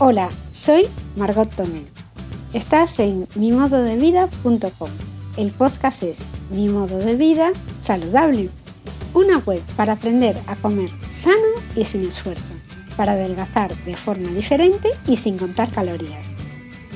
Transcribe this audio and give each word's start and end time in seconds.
Hola, 0.00 0.28
soy 0.52 0.86
Margot 1.16 1.52
Tomé. 1.56 1.82
Estás 2.52 3.00
en 3.00 3.26
mimododevida.com. 3.34 4.90
El 5.36 5.50
podcast 5.50 6.04
es 6.04 6.18
Mi 6.50 6.68
modo 6.68 6.98
de 6.98 7.16
vida 7.16 7.50
saludable. 7.80 8.48
Una 9.12 9.38
web 9.38 9.60
para 9.76 9.94
aprender 9.94 10.36
a 10.46 10.54
comer 10.54 10.90
sano 11.10 11.48
y 11.74 11.84
sin 11.84 12.04
esfuerzo, 12.04 12.44
para 12.96 13.12
adelgazar 13.12 13.74
de 13.78 13.96
forma 13.96 14.28
diferente 14.28 14.88
y 15.08 15.16
sin 15.16 15.36
contar 15.36 15.68
calorías. 15.70 16.28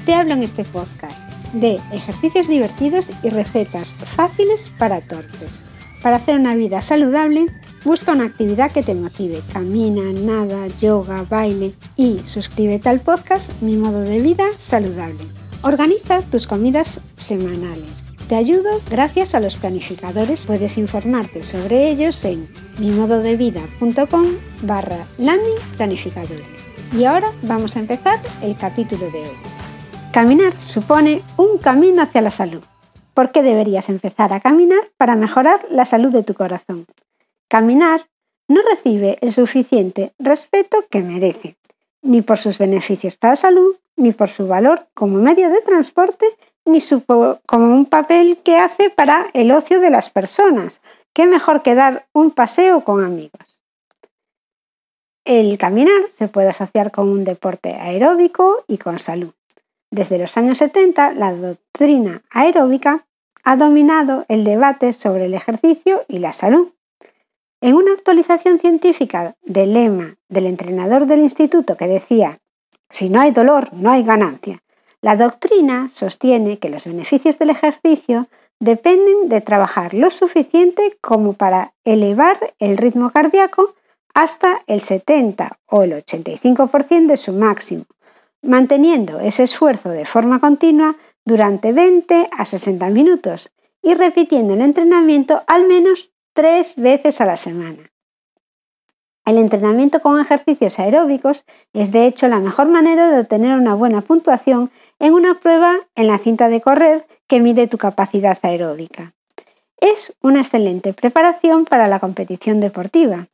Te 0.07 0.15
hablo 0.15 0.35
en 0.35 0.45
este 0.45 0.63
podcast 0.63 1.29
de 1.55 1.81
ejercicios 1.93 2.47
divertidos 2.47 3.11
y 3.25 3.31
recetas 3.31 3.95
fáciles 3.95 4.71
para 4.79 5.01
torpes, 5.01 5.65
para 6.05 6.19
hacer 6.19 6.39
una 6.39 6.55
vida 6.55 6.81
saludable 6.83 7.49
Busca 7.85 8.13
una 8.13 8.27
actividad 8.27 8.71
que 8.71 8.83
te 8.83 8.95
motive. 8.95 9.43
Camina, 9.53 10.03
nada, 10.21 10.69
yoga, 10.81 11.25
baile 11.29 11.75
y 11.97 12.21
suscríbete 12.25 12.89
al 12.89 13.01
podcast 13.01 13.51
Mi 13.61 13.77
modo 13.77 14.01
de 14.01 14.21
vida 14.21 14.45
saludable. 14.57 15.25
Organiza 15.63 16.23
tus 16.23 16.47
comidas 16.47 17.01
semanales. 17.17 18.05
Te 18.29 18.37
ayudo 18.37 18.71
gracias 18.89 19.35
a 19.35 19.41
los 19.41 19.57
planificadores. 19.57 20.47
Puedes 20.47 20.79
informarte 20.79 21.43
sobre 21.43 21.91
ellos 21.91 22.25
en 22.25 22.49
mimododevida.com 22.79 24.27
barra 24.63 25.05
landing 25.19 25.59
planificadores. 25.77 26.47
Y 26.97 27.05
ahora 27.05 27.29
vamos 27.43 27.77
a 27.77 27.81
empezar 27.81 28.21
el 28.43 28.57
capítulo 28.57 29.11
de 29.11 29.23
hoy. 29.23 29.37
Caminar 30.13 30.53
supone 30.59 31.23
un 31.37 31.59
camino 31.59 32.03
hacia 32.03 32.21
la 32.21 32.31
salud. 32.31 32.63
¿Por 33.15 33.33
qué 33.33 33.43
deberías 33.43 33.89
empezar 33.89 34.33
a 34.33 34.41
caminar 34.41 34.81
para 34.97 35.17
mejorar 35.17 35.61
la 35.71 35.85
salud 35.85 36.13
de 36.13 36.23
tu 36.23 36.35
corazón? 36.35 36.87
Caminar 37.53 38.09
no 38.49 38.63
recibe 38.63 39.19
el 39.21 39.31
suficiente 39.31 40.15
respeto 40.19 40.87
que 40.89 41.03
merece, 41.03 41.59
ni 42.01 42.23
por 42.23 42.39
sus 42.39 42.57
beneficios 42.57 43.17
para 43.17 43.33
la 43.33 43.37
salud, 43.37 43.77
ni 43.95 44.13
por 44.13 44.31
su 44.31 44.49
valor 44.49 44.87
como 44.95 45.19
medio 45.19 45.51
de 45.51 45.61
transporte, 45.61 46.25
ni 46.65 46.79
como 47.45 47.75
un 47.75 47.85
papel 47.85 48.39
que 48.39 48.57
hace 48.57 48.89
para 48.89 49.27
el 49.35 49.53
ocio 49.53 49.81
de 49.81 49.91
las 49.91 50.09
personas. 50.09 50.81
¿Qué 51.13 51.27
mejor 51.27 51.61
que 51.63 51.75
dar 51.75 52.07
un 52.15 52.31
paseo 52.31 52.85
con 52.85 53.05
amigos? 53.05 53.61
El 55.27 55.59
caminar 55.59 56.05
se 56.17 56.29
puede 56.29 56.49
asociar 56.49 56.91
con 56.91 57.11
un 57.11 57.23
deporte 57.23 57.75
aeróbico 57.75 58.65
y 58.67 58.79
con 58.79 58.99
salud. 58.99 59.35
Desde 59.91 60.17
los 60.17 60.39
años 60.39 60.57
70, 60.57 61.13
la 61.13 61.35
doctrina 61.35 62.23
aeróbica 62.31 63.05
ha 63.45 63.57
dominado 63.57 64.25
el 64.29 64.43
debate 64.45 64.95
sobre 64.95 65.27
el 65.27 65.35
ejercicio 65.35 66.07
y 66.09 66.19
la 66.19 66.33
salud. 66.33 66.73
En 67.63 67.77
una 67.77 67.93
actualización 67.93 68.59
científica 68.59 69.37
del 69.41 69.75
lema 69.75 70.17
del 70.29 70.47
entrenador 70.47 71.07
del 71.07 71.21
instituto 71.21 71.77
que 71.77 71.87
decía, 71.87 72.41
si 72.91 73.09
no 73.09 73.21
hay 73.21 73.31
dolor, 73.31 73.73
no 73.73 73.89
hay 73.93 74.03
ganancia, 74.03 74.65
la 75.01 75.15
doctrina 75.15 75.89
sostiene 75.95 76.59
que 76.59 76.69
los 76.69 76.87
beneficios 76.87 77.39
del 77.39 77.51
ejercicio 77.51 78.27
dependen 78.59 79.29
de 79.29 79.41
trabajar 79.41 79.95
lo 79.95 80.11
suficiente 80.11 80.99
como 81.01 81.35
para 81.35 81.73
elevar 81.85 82.53
el 82.59 82.77
ritmo 82.77 83.11
cardíaco 83.11 83.77
hasta 84.13 84.63
el 84.67 84.81
70 84.81 85.61
o 85.67 85.85
el 85.85 85.93
85% 85.93 87.07
de 87.07 87.17
su 87.17 87.33
máximo, 87.33 87.85
manteniendo 88.43 89.21
ese 89.21 89.45
esfuerzo 89.45 89.91
de 89.91 90.05
forma 90.05 90.41
continua 90.41 90.97
durante 91.25 91.73
20 91.73 92.29
a 92.37 92.45
60 92.45 92.91
minutos 92.91 93.53
y 93.83 93.95
repitiendo 93.95 94.55
el 94.55 94.63
entrenamiento 94.63 95.45
al 95.47 95.69
menos 95.69 96.12
tres 96.33 96.75
veces 96.77 97.21
a 97.21 97.27
la 97.27 97.37
semana. 97.37 97.91
El 99.25 99.39
entrenamiento 99.39 100.01
con 100.01 100.21
ejercicios 100.21 100.81
aeróbicos 100.81 101.45
es 101.73 101.93
de 101.93 102.07
hecho 102.07 102.27
la 102.27 102.41
mejor 102.41 102.69
manera 102.69 103.11
de 103.11 103.21
obtener 103.21 103.57
una 103.57 103.75
buena 103.75 104.01
puntuación 104.01 104.71
en 104.99 105.15
una 105.15 105.39
prueba 105.39 105.77
en 105.95 106.09
la 106.09 106.19
cinta 106.19 106.49
de 106.49 106.61
correr 106.61 107.07
que 107.29 107.41
mide 107.41 107.69
tu 107.69 107.79
capacidad 107.79 108.39
aeróbica. 108.43 109.15
Es 109.77 110.17
una 110.23 110.41
excelente 110.41 110.93
preparación 110.93 111.65
para 111.67 111.87
la 111.89 112.01
competición 112.01 112.61
deportiva 112.61 113.29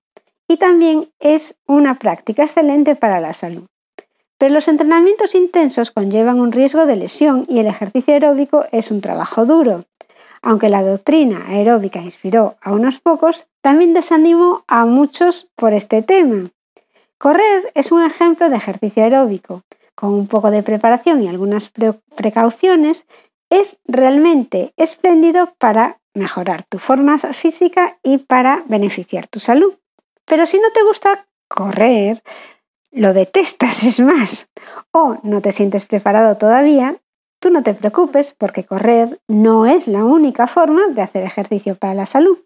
y 0.47 0.57
también 0.57 1.09
es 1.19 1.59
una 1.67 1.95
práctica 1.95 2.43
excelente 2.43 2.95
para 2.95 3.21
la 3.21 3.33
salud. 3.33 3.67
Pero 4.39 4.55
los 4.55 4.69
entrenamientos 4.69 5.35
intensos 5.35 5.91
conllevan 5.91 6.39
un 6.39 6.53
riesgo 6.53 6.87
de 6.87 6.97
lesión 6.97 7.45
y 7.49 7.59
el 7.59 7.67
ejercicio 7.67 8.15
aeróbico 8.15 8.65
es 8.73 8.91
un 8.91 9.01
trabajo 9.01 9.47
duro, 9.47 9.85
aunque 10.43 10.69
la 10.69 10.83
doctrina 10.83 11.45
aeróbica 11.49 12.01
inspiró 12.01 12.57
a 12.61 12.73
unos 12.73 13.01
pocos, 13.01 13.47
también 13.61 13.95
desanimó 13.95 14.65
a 14.67 14.85
muchos 14.87 15.49
por 15.57 15.73
este 15.73 16.03
tema. 16.03 16.51
Correr 17.19 17.73
es 17.75 17.91
un 17.93 18.05
ejemplo 18.05 18.49
de 18.49 18.57
ejercicio 18.57 19.03
aeróbico. 19.03 19.63
Con 19.95 20.15
un 20.15 20.29
poco 20.29 20.51
de 20.53 20.63
preparación 20.63 21.23
y 21.23 21.29
algunas 21.29 21.73
precauciones, 22.15 23.07
es 23.51 23.79
realmente 23.87 24.73
espléndido 24.77 25.53
para 25.59 25.99
mejorar 26.15 26.65
tu 26.65 26.79
forma 26.79 27.19
física 27.19 27.99
y 28.03 28.19
para 28.19 28.63
beneficiar 28.67 29.27
tu 29.27 29.41
salud. 29.41 29.75
Pero 30.25 30.47
si 30.47 30.59
no 30.59 30.71
te 30.73 30.83
gusta 30.83 31.27
correr, 31.49 32.23
lo 32.93 33.13
detestas 33.13 33.83
es 33.85 34.01
más, 34.01 34.49
o 34.93 35.17
no 35.23 35.41
te 35.41 35.53
sientes 35.53 35.85
preparado 35.85 36.37
todavía, 36.37 36.97
Tú 37.41 37.51
no 37.51 37.63
te 37.63 37.75
preocupes 37.75 38.35
porque 38.37 38.65
correr 38.65 39.21
no 39.29 39.67
es 39.67 39.87
la 39.87 40.05
única 40.05 40.49
forma 40.49 40.89
de 40.89 41.03
hacer 41.03 41.23
ejercicio 41.23 41.77
para 41.77 41.95
la 41.95 42.07
salud. 42.07 42.39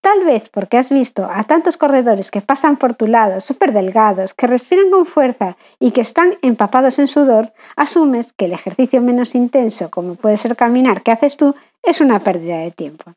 Tal 0.00 0.24
vez 0.24 0.48
porque 0.48 0.76
has 0.76 0.90
visto 0.90 1.28
a 1.30 1.44
tantos 1.44 1.76
corredores 1.76 2.30
que 2.30 2.40
pasan 2.40 2.76
por 2.76 2.94
tu 2.94 3.06
lado, 3.06 3.40
súper 3.40 3.72
delgados, 3.72 4.34
que 4.34 4.46
respiran 4.46 4.90
con 4.90 5.06
fuerza 5.06 5.56
y 5.78 5.90
que 5.92 6.00
están 6.00 6.34
empapados 6.42 6.98
en 6.98 7.08
sudor, 7.08 7.52
asumes 7.76 8.32
que 8.32 8.46
el 8.46 8.52
ejercicio 8.52 9.00
menos 9.00 9.34
intenso, 9.34 9.90
como 9.90 10.14
puede 10.14 10.36
ser 10.36 10.56
caminar, 10.56 11.02
que 11.02 11.12
haces 11.12 11.36
tú, 11.36 11.54
es 11.82 12.00
una 12.00 12.20
pérdida 12.20 12.58
de 12.58 12.70
tiempo. 12.70 13.12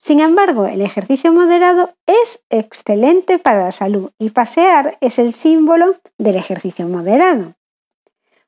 Sin 0.00 0.20
embargo, 0.20 0.66
el 0.66 0.80
ejercicio 0.80 1.32
moderado 1.32 1.92
es 2.06 2.42
excelente 2.48 3.38
para 3.38 3.64
la 3.64 3.72
salud 3.72 4.10
y 4.18 4.30
pasear 4.30 4.96
es 5.00 5.18
el 5.18 5.32
símbolo 5.32 5.96
del 6.16 6.36
ejercicio 6.36 6.88
moderado. 6.88 7.54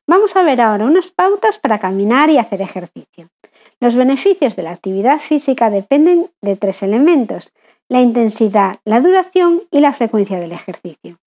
Vamos 0.07 0.35
a 0.37 0.43
ver 0.43 0.61
ahora 0.61 0.85
unas 0.85 1.11
pautas 1.11 1.59
para 1.59 1.79
caminar 1.79 2.29
y 2.31 2.39
hacer 2.39 2.61
ejercicio. 2.61 3.29
Los 3.81 3.95
beneficios 3.95 4.57
de 4.57 4.63
la 4.63 4.73
actividad 4.73 5.19
física 5.19 5.71
dependen 5.71 6.31
de 6.41 6.57
tres 6.57 6.83
elementos, 6.83 7.53
la 7.89 8.01
intensidad, 8.01 8.79
la 8.85 9.01
duración 9.01 9.63
y 9.71 9.81
la 9.81 9.93
frecuencia 9.93 10.39
del 10.39 10.53
ejercicio. 10.53 11.19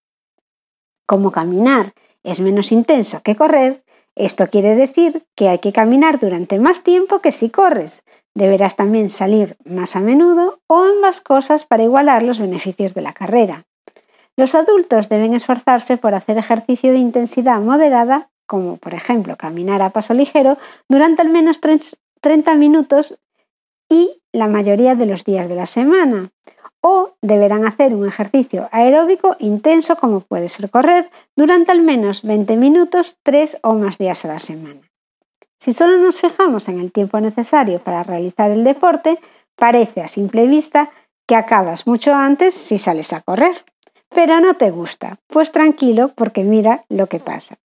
Como 1.05 1.31
caminar 1.31 1.93
es 2.23 2.39
menos 2.39 2.71
intenso 2.71 3.21
que 3.21 3.35
correr, 3.35 3.83
esto 4.15 4.47
quiere 4.47 4.75
decir 4.75 5.25
que 5.35 5.49
hay 5.49 5.59
que 5.59 5.73
caminar 5.73 6.19
durante 6.19 6.57
más 6.57 6.83
tiempo 6.83 7.19
que 7.19 7.31
si 7.31 7.49
corres. 7.49 8.03
Deberás 8.33 8.75
también 8.75 9.09
salir 9.09 9.57
más 9.65 9.95
a 9.95 9.99
menudo 9.99 10.59
o 10.67 10.79
ambas 10.79 11.21
cosas 11.21 11.65
para 11.65 11.83
igualar 11.83 12.23
los 12.23 12.39
beneficios 12.39 12.93
de 12.93 13.01
la 13.01 13.13
carrera. 13.13 13.65
Los 14.37 14.55
adultos 14.55 15.07
deben 15.09 15.33
esforzarse 15.33 15.97
por 15.97 16.13
hacer 16.13 16.37
ejercicio 16.37 16.91
de 16.91 16.97
intensidad 16.97 17.59
moderada 17.59 18.29
como 18.45 18.77
por 18.77 18.93
ejemplo 18.93 19.35
caminar 19.37 19.81
a 19.81 19.89
paso 19.89 20.13
ligero, 20.13 20.57
durante 20.89 21.21
al 21.21 21.29
menos 21.29 21.59
30 22.21 22.55
minutos 22.55 23.17
y 23.89 24.21
la 24.31 24.47
mayoría 24.47 24.95
de 24.95 25.05
los 25.05 25.23
días 25.23 25.47
de 25.49 25.55
la 25.55 25.67
semana. 25.67 26.31
O 26.81 27.15
deberán 27.21 27.65
hacer 27.65 27.95
un 27.95 28.07
ejercicio 28.07 28.69
aeróbico 28.71 29.35
intenso 29.39 29.95
como 29.95 30.19
puede 30.19 30.49
ser 30.49 30.69
correr 30.69 31.09
durante 31.35 31.71
al 31.71 31.81
menos 31.81 32.21
20 32.21 32.57
minutos, 32.57 33.17
3 33.23 33.59
o 33.63 33.73
más 33.73 33.97
días 33.97 34.23
a 34.25 34.27
la 34.27 34.39
semana. 34.39 34.81
Si 35.59 35.73
solo 35.73 35.97
nos 35.97 36.19
fijamos 36.19 36.67
en 36.67 36.79
el 36.79 36.91
tiempo 36.91 37.19
necesario 37.19 37.79
para 37.79 38.03
realizar 38.03 38.51
el 38.51 38.63
deporte, 38.63 39.19
parece 39.55 40.01
a 40.01 40.07
simple 40.07 40.47
vista 40.47 40.91
que 41.25 41.35
acabas 41.35 41.87
mucho 41.87 42.13
antes 42.13 42.53
si 42.53 42.77
sales 42.77 43.13
a 43.13 43.21
correr. 43.21 43.65
Pero 44.09 44.39
no 44.39 44.53
te 44.53 44.69
gusta, 44.69 45.17
pues 45.27 45.51
tranquilo 45.51 46.11
porque 46.15 46.43
mira 46.43 46.85
lo 46.89 47.07
que 47.07 47.19
pasa. 47.19 47.55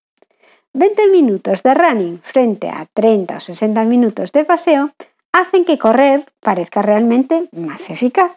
20 0.73 1.09
minutos 1.09 1.65
de 1.65 1.75
running 1.75 2.21
frente 2.23 2.69
a 2.69 2.87
30 2.95 3.37
o 3.37 3.41
60 3.41 3.85
minutos 3.85 4.31
de 4.31 4.45
paseo 4.45 4.93
hacen 5.33 5.65
que 5.65 5.79
correr 5.79 6.27
parezca 6.41 6.81
realmente 6.81 7.49
más 7.51 7.91
eficaz. 7.91 8.33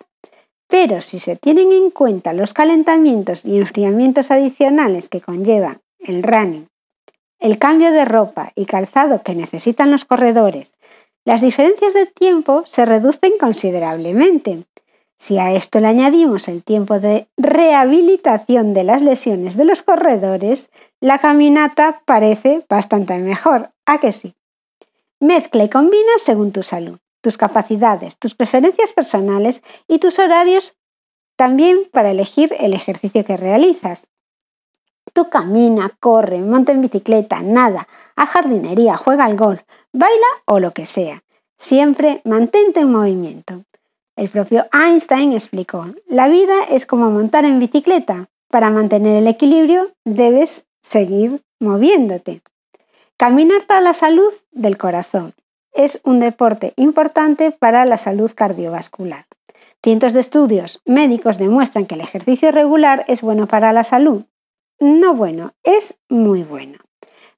Pero 0.67 1.01
si 1.01 1.19
se 1.19 1.35
tienen 1.35 1.71
en 1.71 1.91
cuenta 1.91 2.33
los 2.33 2.53
calentamientos 2.53 3.45
y 3.45 3.59
enfriamientos 3.59 4.31
adicionales 4.31 5.09
que 5.09 5.21
conlleva 5.21 5.79
el 5.99 6.23
running, 6.23 6.67
el 7.39 7.59
cambio 7.59 7.91
de 7.91 8.05
ropa 8.05 8.51
y 8.55 8.65
calzado 8.65 9.21
que 9.21 9.35
necesitan 9.35 9.91
los 9.91 10.05
corredores, 10.05 10.73
las 11.25 11.39
diferencias 11.39 11.93
de 11.93 12.07
tiempo 12.07 12.63
se 12.65 12.85
reducen 12.85 13.33
considerablemente. 13.39 14.63
Si 15.23 15.39
a 15.39 15.53
esto 15.53 15.79
le 15.79 15.87
añadimos 15.87 16.49
el 16.49 16.65
tiempo 16.65 16.99
de 16.99 17.29
rehabilitación 17.37 18.73
de 18.73 18.83
las 18.83 19.01
lesiones 19.01 19.55
de 19.55 19.63
los 19.63 19.81
corredores, 19.81 20.69
la 20.99 21.19
caminata 21.19 22.01
parece 22.03 22.65
bastante 22.67 23.17
mejor, 23.19 23.69
¿a 23.85 23.99
que 23.99 24.11
sí? 24.11 24.35
Mezcla 25.21 25.63
y 25.63 25.69
combina 25.69 26.11
según 26.17 26.51
tu 26.51 26.61
salud, 26.61 26.99
tus 27.21 27.37
capacidades, 27.37 28.17
tus 28.17 28.35
preferencias 28.35 28.91
personales 28.91 29.63
y 29.87 29.99
tus 29.99 30.19
horarios 30.19 30.75
también 31.37 31.87
para 31.89 32.11
elegir 32.11 32.53
el 32.59 32.73
ejercicio 32.73 33.23
que 33.23 33.37
realizas. 33.37 34.07
Tú 35.13 35.29
camina, 35.29 35.89
corre, 36.01 36.39
monta 36.39 36.73
en 36.73 36.81
bicicleta, 36.81 37.39
nada, 37.41 37.87
a 38.17 38.25
jardinería, 38.25 38.97
juega 38.97 39.23
al 39.23 39.37
golf, 39.37 39.61
baila 39.93 40.27
o 40.47 40.59
lo 40.59 40.71
que 40.71 40.85
sea. 40.85 41.23
Siempre 41.55 42.19
mantente 42.25 42.81
en 42.81 42.91
movimiento. 42.91 43.63
El 44.15 44.29
propio 44.29 44.65
Einstein 44.71 45.33
explicó, 45.33 45.87
la 46.07 46.27
vida 46.27 46.63
es 46.69 46.85
como 46.85 47.09
montar 47.09 47.45
en 47.45 47.59
bicicleta. 47.59 48.27
Para 48.47 48.69
mantener 48.69 49.17
el 49.17 49.27
equilibrio 49.27 49.91
debes 50.05 50.67
seguir 50.81 51.41
moviéndote. 51.59 52.41
Caminar 53.17 53.65
para 53.65 53.81
la 53.81 53.93
salud 53.93 54.31
del 54.51 54.77
corazón 54.77 55.33
es 55.73 55.99
un 56.03 56.19
deporte 56.19 56.73
importante 56.75 57.49
para 57.51 57.85
la 57.85 57.97
salud 57.97 58.31
cardiovascular. 58.35 59.25
Cientos 59.81 60.13
de 60.13 60.19
estudios 60.19 60.81
médicos 60.85 61.39
demuestran 61.39 61.87
que 61.87 61.95
el 61.95 62.01
ejercicio 62.01 62.51
regular 62.51 63.05
es 63.07 63.21
bueno 63.21 63.47
para 63.47 63.73
la 63.73 63.83
salud. 63.83 64.25
No 64.79 65.15
bueno, 65.15 65.53
es 65.63 65.99
muy 66.07 66.43
bueno. 66.43 66.77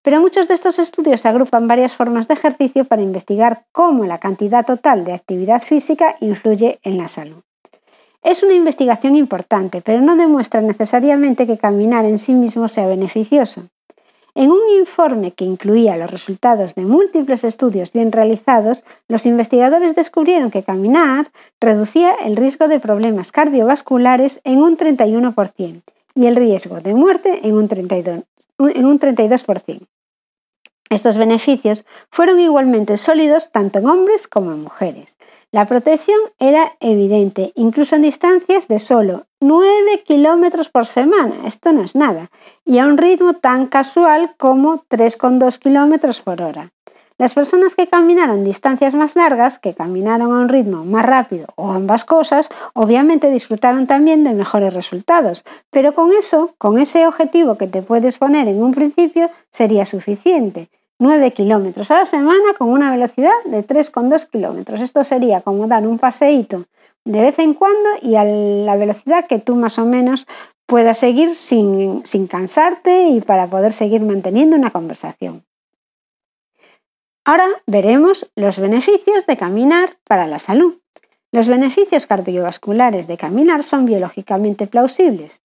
Pero 0.05 0.21
muchos 0.21 0.47
de 0.47 0.53
estos 0.53 0.77
estudios 0.77 1.25
agrupan 1.25 1.67
varias 1.67 1.93
formas 1.93 2.27
de 2.27 2.35
ejercicio 2.35 2.85
para 2.85 3.01
investigar 3.01 3.65
cómo 3.71 4.05
la 4.05 4.19
cantidad 4.19 4.63
total 4.63 5.03
de 5.03 5.13
actividad 5.13 5.63
física 5.63 6.15
influye 6.21 6.77
en 6.83 6.99
la 6.99 7.07
salud. 7.07 7.41
Es 8.21 8.43
una 8.43 8.53
investigación 8.53 9.15
importante, 9.15 9.81
pero 9.81 10.01
no 10.01 10.15
demuestra 10.15 10.61
necesariamente 10.61 11.47
que 11.47 11.57
caminar 11.57 12.05
en 12.05 12.19
sí 12.19 12.35
mismo 12.35 12.67
sea 12.67 12.85
beneficioso. 12.85 13.63
En 14.35 14.51
un 14.51 14.61
informe 14.77 15.31
que 15.31 15.43
incluía 15.43 15.97
los 15.97 16.11
resultados 16.11 16.75
de 16.75 16.83
múltiples 16.83 17.43
estudios 17.43 17.91
bien 17.91 18.11
realizados, 18.11 18.83
los 19.07 19.25
investigadores 19.25 19.95
descubrieron 19.95 20.51
que 20.51 20.61
caminar 20.61 21.31
reducía 21.59 22.13
el 22.23 22.35
riesgo 22.35 22.67
de 22.67 22.79
problemas 22.79 23.31
cardiovasculares 23.31 24.39
en 24.43 24.59
un 24.59 24.77
31% 24.77 25.81
y 26.13 26.27
el 26.27 26.35
riesgo 26.35 26.79
de 26.79 26.93
muerte 26.93 27.39
en 27.41 27.55
un 27.55 27.67
32%. 28.99 29.87
Estos 30.89 31.17
beneficios 31.17 31.83
fueron 32.11 32.39
igualmente 32.39 32.97
sólidos 32.97 33.51
tanto 33.51 33.79
en 33.79 33.87
hombres 33.87 34.27
como 34.27 34.51
en 34.51 34.61
mujeres. 34.61 35.17
La 35.51 35.65
protección 35.65 36.19
era 36.37 36.73
evidente, 36.79 37.53
incluso 37.55 37.95
en 37.95 38.03
distancias 38.03 38.67
de 38.67 38.79
solo 38.79 39.25
9 39.39 40.03
kilómetros 40.05 40.69
por 40.69 40.85
semana, 40.85 41.47
esto 41.47 41.71
no 41.71 41.81
es 41.81 41.95
nada, 41.95 42.29
y 42.65 42.79
a 42.79 42.85
un 42.85 42.97
ritmo 42.97 43.33
tan 43.33 43.67
casual 43.67 44.35
como 44.37 44.83
3,2 44.89 45.57
kilómetros 45.59 46.21
por 46.21 46.41
hora. 46.41 46.74
Las 47.17 47.33
personas 47.33 47.75
que 47.75 47.87
caminaron 47.87 48.43
distancias 48.43 48.93
más 48.93 49.15
largas, 49.15 49.57
que 49.57 49.73
caminaron 49.73 50.33
a 50.33 50.39
un 50.41 50.49
ritmo 50.49 50.83
más 50.83 51.05
rápido 51.05 51.47
o 51.55 51.71
ambas 51.71 52.03
cosas, 52.03 52.49
obviamente 52.73 53.31
disfrutaron 53.31 53.87
también 53.87 54.25
de 54.25 54.33
mejores 54.33 54.73
resultados, 54.73 55.45
pero 55.71 55.95
con 55.95 56.11
eso, 56.11 56.53
con 56.57 56.77
ese 56.77 57.07
objetivo 57.07 57.57
que 57.57 57.67
te 57.67 57.81
puedes 57.81 58.17
poner 58.17 58.49
en 58.49 58.61
un 58.61 58.73
principio, 58.73 59.29
sería 59.49 59.85
suficiente. 59.85 60.67
9 60.99 61.31
kilómetros 61.31 61.89
a 61.89 61.99
la 61.99 62.05
semana 62.05 62.53
con 62.57 62.69
una 62.69 62.91
velocidad 62.91 63.31
de 63.45 63.65
3,2 63.65 64.29
kilómetros. 64.29 64.81
Esto 64.81 65.05
sería 65.05 65.39
como 65.39 65.67
dar 65.67 65.87
un 65.87 65.99
paseíto 65.99 66.65
de 67.05 67.21
vez 67.21 67.39
en 67.39 67.53
cuando 67.53 67.91
y 68.01 68.15
a 68.15 68.25
la 68.25 68.75
velocidad 68.75 69.25
que 69.25 69.39
tú 69.39 69.55
más 69.55 69.79
o 69.79 69.85
menos 69.85 70.27
puedas 70.65 70.97
seguir 70.97 71.35
sin, 71.35 72.05
sin 72.05 72.27
cansarte 72.27 73.07
y 73.07 73.21
para 73.21 73.47
poder 73.47 73.71
seguir 73.71 74.01
manteniendo 74.01 74.57
una 74.57 74.71
conversación. 74.71 75.44
Ahora 77.27 77.47
veremos 77.65 78.31
los 78.35 78.59
beneficios 78.59 79.25
de 79.25 79.35
caminar 79.35 79.97
para 80.07 80.27
la 80.27 80.37
salud. 80.37 80.75
Los 81.31 81.47
beneficios 81.47 82.05
cardiovasculares 82.05 83.07
de 83.07 83.17
caminar 83.17 83.63
son 83.63 83.87
biológicamente 83.87 84.67
plausibles. 84.67 85.41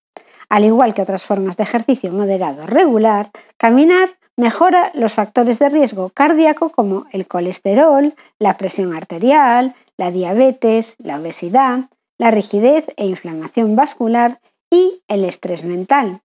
Al 0.47 0.63
igual 0.63 0.93
que 0.93 1.01
otras 1.01 1.23
formas 1.23 1.57
de 1.57 1.63
ejercicio 1.63 2.11
moderado 2.11 2.67
regular, 2.67 3.31
caminar 3.57 4.09
mejora 4.37 4.91
los 4.93 5.13
factores 5.13 5.57
de 5.57 5.69
riesgo 5.69 6.09
cardíaco 6.09 6.69
como 6.69 7.07
el 7.11 7.27
colesterol, 7.27 8.13
la 8.37 8.57
presión 8.57 8.95
arterial, 8.95 9.73
la 9.97 10.11
diabetes, 10.11 10.95
la 10.99 11.19
obesidad, 11.19 11.89
la 12.19 12.29
rigidez 12.29 12.85
e 12.95 13.07
inflamación 13.07 13.75
vascular 13.75 14.39
y 14.69 15.01
el 15.07 15.25
estrés 15.25 15.63
mental. 15.63 16.21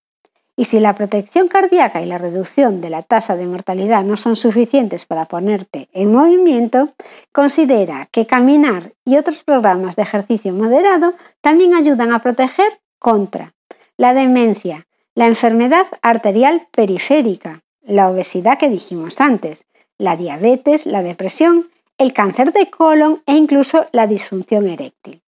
Y 0.59 0.65
si 0.65 0.81
la 0.81 0.95
protección 0.95 1.49
cardíaca 1.49 2.01
y 2.01 2.07
la 2.07 2.17
reducción 2.17 2.81
de 2.81 2.89
la 2.89 3.03
tasa 3.03 3.37
de 3.37 3.47
mortalidad 3.47 4.03
no 4.05 4.17
son 4.17 4.37
suficientes 4.37 5.05
para 5.05 5.27
ponerte 5.27 5.91
en 5.93 6.13
movimiento, 6.13 6.89
considera 7.31 8.09
que 8.11 8.27
caminar 8.27 8.93
y 9.05 9.19
otros 9.19 9.45
programas 9.45 9.97
de 9.97 10.03
ejercicio 10.03 10.55
moderado 10.55 11.13
también 11.43 11.75
ayudan 11.75 12.13
a 12.13 12.21
proteger 12.21 12.81
contra 12.99 13.53
la 13.99 14.15
demencia, 14.15 14.87
la 15.15 15.27
enfermedad 15.27 15.87
arterial 16.01 16.69
periférica, 16.73 17.61
la 17.83 18.11
obesidad 18.11 18.59
que 18.59 18.71
dijimos 18.71 19.21
antes, 19.21 19.67
la 19.99 20.17
diabetes, 20.17 20.87
la 20.87 21.03
depresión, 21.03 21.71
el 21.99 22.13
cáncer 22.13 22.53
de 22.53 22.71
colon 22.71 23.23
e 23.27 23.35
incluso 23.35 23.87
la 23.93 24.07
disfunción 24.07 24.67
eréctil. 24.69 25.23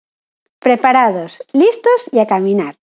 Preparados, 0.59 1.43
listos 1.53 2.09
y 2.11 2.19
a 2.19 2.27
caminar. 2.27 2.75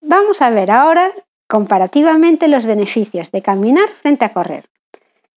Vamos 0.00 0.42
a 0.42 0.50
ver 0.50 0.70
ahora 0.70 1.12
comparativamente 1.48 2.48
los 2.48 2.66
beneficios 2.66 3.30
de 3.30 3.42
caminar 3.42 3.88
frente 4.02 4.24
a 4.24 4.32
correr. 4.32 4.68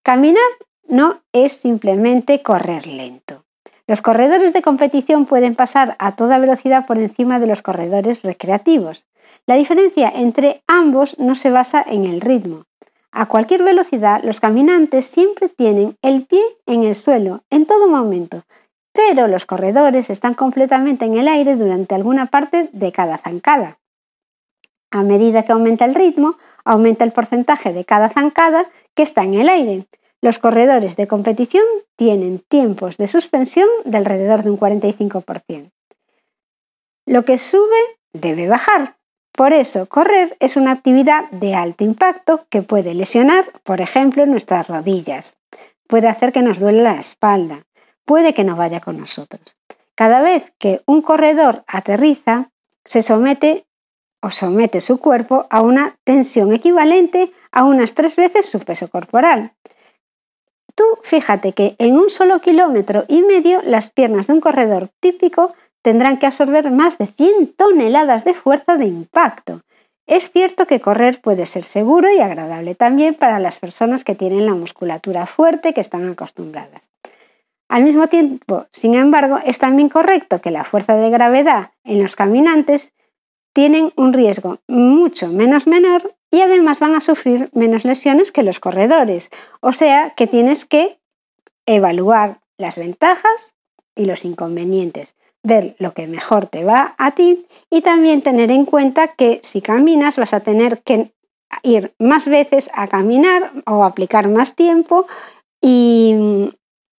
Caminar 0.03 0.43
no 0.87 1.21
es 1.33 1.53
simplemente 1.53 2.41
correr 2.41 2.87
lento. 2.87 3.43
Los 3.87 4.01
corredores 4.01 4.53
de 4.53 4.61
competición 4.61 5.25
pueden 5.25 5.55
pasar 5.55 5.95
a 5.99 6.15
toda 6.15 6.39
velocidad 6.39 6.85
por 6.85 6.97
encima 6.97 7.39
de 7.39 7.47
los 7.47 7.61
corredores 7.61 8.23
recreativos. 8.23 9.05
La 9.45 9.55
diferencia 9.55 10.11
entre 10.13 10.61
ambos 10.67 11.17
no 11.19 11.35
se 11.35 11.51
basa 11.51 11.85
en 11.87 12.05
el 12.05 12.19
ritmo. 12.19 12.65
A 13.11 13.27
cualquier 13.27 13.63
velocidad, 13.63 14.21
los 14.23 14.39
caminantes 14.39 15.05
siempre 15.05 15.49
tienen 15.49 15.95
el 16.01 16.25
pie 16.25 16.41
en 16.65 16.83
el 16.83 16.95
suelo 16.95 17.43
en 17.49 17.65
todo 17.65 17.87
momento, 17.87 18.43
pero 18.91 19.27
los 19.27 19.45
corredores 19.45 20.09
están 20.09 20.33
completamente 20.33 21.05
en 21.05 21.17
el 21.17 21.27
aire 21.27 21.55
durante 21.55 21.95
alguna 21.95 22.25
parte 22.25 22.69
de 22.73 22.91
cada 22.91 23.17
zancada. 23.17 23.77
A 24.91 25.03
medida 25.03 25.43
que 25.43 25.51
aumenta 25.51 25.85
el 25.85 25.95
ritmo, 25.95 26.37
aumenta 26.63 27.03
el 27.03 27.11
porcentaje 27.11 27.73
de 27.73 27.85
cada 27.85 28.09
zancada 28.09 28.65
que 28.93 29.03
está 29.03 29.23
en 29.23 29.35
el 29.35 29.49
aire. 29.49 29.85
Los 30.21 30.39
corredores 30.39 30.95
de 30.95 31.07
competición 31.07 31.65
tienen 31.95 32.39
tiempos 32.39 32.97
de 32.97 33.07
suspensión 33.07 33.67
de 33.85 33.97
alrededor 33.97 34.43
de 34.43 34.51
un 34.51 34.59
45%. 34.59 35.71
Lo 37.05 37.23
que 37.23 37.37
sube 37.37 37.77
debe 38.13 38.47
bajar. 38.47 38.95
Por 39.33 39.53
eso, 39.53 39.85
correr 39.85 40.35
es 40.39 40.57
una 40.57 40.71
actividad 40.71 41.29
de 41.29 41.53
alto 41.53 41.83
impacto 41.83 42.45
que 42.49 42.63
puede 42.63 42.95
lesionar, 42.95 43.45
por 43.63 43.81
ejemplo, 43.81 44.25
nuestras 44.25 44.67
rodillas. 44.67 45.37
Puede 45.87 46.07
hacer 46.07 46.33
que 46.33 46.41
nos 46.41 46.59
duele 46.59 46.81
la 46.81 46.99
espalda. 46.99 47.63
Puede 48.03 48.33
que 48.33 48.43
no 48.43 48.55
vaya 48.55 48.79
con 48.79 48.97
nosotros. 48.97 49.55
Cada 49.93 50.21
vez 50.21 50.51
que 50.57 50.81
un 50.87 51.03
corredor 51.03 51.63
aterriza, 51.67 52.49
se 52.83 53.03
somete 53.03 53.66
somete 54.29 54.81
su 54.81 54.99
cuerpo 54.99 55.47
a 55.49 55.61
una 55.61 55.95
tensión 56.03 56.53
equivalente 56.53 57.31
a 57.51 57.63
unas 57.63 57.93
tres 57.93 58.15
veces 58.15 58.45
su 58.45 58.59
peso 58.59 58.87
corporal. 58.89 59.51
Tú 60.75 60.83
fíjate 61.03 61.53
que 61.53 61.75
en 61.79 61.95
un 61.97 62.09
solo 62.09 62.39
kilómetro 62.39 63.05
y 63.07 63.23
medio 63.23 63.61
las 63.63 63.89
piernas 63.89 64.27
de 64.27 64.33
un 64.33 64.41
corredor 64.41 64.89
típico 64.99 65.55
tendrán 65.81 66.19
que 66.19 66.27
absorber 66.27 66.69
más 66.69 66.97
de 66.97 67.07
100 67.07 67.53
toneladas 67.55 68.25
de 68.25 68.33
fuerza 68.33 68.77
de 68.77 68.85
impacto. 68.85 69.61
Es 70.05 70.31
cierto 70.31 70.67
que 70.67 70.79
correr 70.79 71.19
puede 71.19 71.45
ser 71.45 71.63
seguro 71.63 72.11
y 72.11 72.19
agradable 72.19 72.75
también 72.75 73.13
para 73.13 73.39
las 73.39 73.59
personas 73.59 74.03
que 74.03 74.15
tienen 74.15 74.45
la 74.45 74.53
musculatura 74.53 75.25
fuerte 75.25 75.73
que 75.73 75.81
están 75.81 76.09
acostumbradas. 76.09 76.89
Al 77.69 77.83
mismo 77.83 78.07
tiempo, 78.07 78.67
sin 78.71 78.95
embargo, 78.95 79.39
es 79.45 79.59
también 79.59 79.89
correcto 79.89 80.39
que 80.39 80.51
la 80.51 80.63
fuerza 80.63 80.95
de 80.95 81.09
gravedad 81.09 81.71
en 81.83 82.01
los 82.01 82.15
caminantes 82.15 82.93
tienen 83.57 83.91
un 83.95 84.13
riesgo 84.13 84.59
mucho 84.67 85.29
menos 85.29 85.65
menor 85.65 86.13
y 86.29 86.41
además 86.41 86.79
van 86.79 86.93
a 86.93 87.01
sufrir 87.01 87.49
menos 87.53 87.85
lesiones 87.85 88.31
que 88.31 88.43
los 88.43 88.59
corredores. 88.59 89.31
O 89.61 89.71
sea 89.71 90.11
que 90.11 90.27
tienes 90.27 90.65
que 90.65 90.99
evaluar 91.65 92.39
las 92.59 92.75
ventajas 92.77 93.55
y 93.95 94.05
los 94.05 94.25
inconvenientes, 94.25 95.15
ver 95.41 95.75
lo 95.79 95.95
que 95.95 96.05
mejor 96.05 96.45
te 96.45 96.65
va 96.65 96.93
a 96.99 97.15
ti 97.15 97.47
y 97.71 97.81
también 97.81 98.21
tener 98.21 98.51
en 98.51 98.63
cuenta 98.63 99.07
que 99.07 99.39
si 99.41 99.63
caminas 99.63 100.17
vas 100.17 100.35
a 100.35 100.41
tener 100.41 100.83
que 100.83 101.11
ir 101.63 101.95
más 101.97 102.27
veces 102.27 102.69
a 102.75 102.87
caminar 102.87 103.51
o 103.65 103.83
aplicar 103.83 104.27
más 104.27 104.53
tiempo 104.53 105.07
y, 105.63 106.53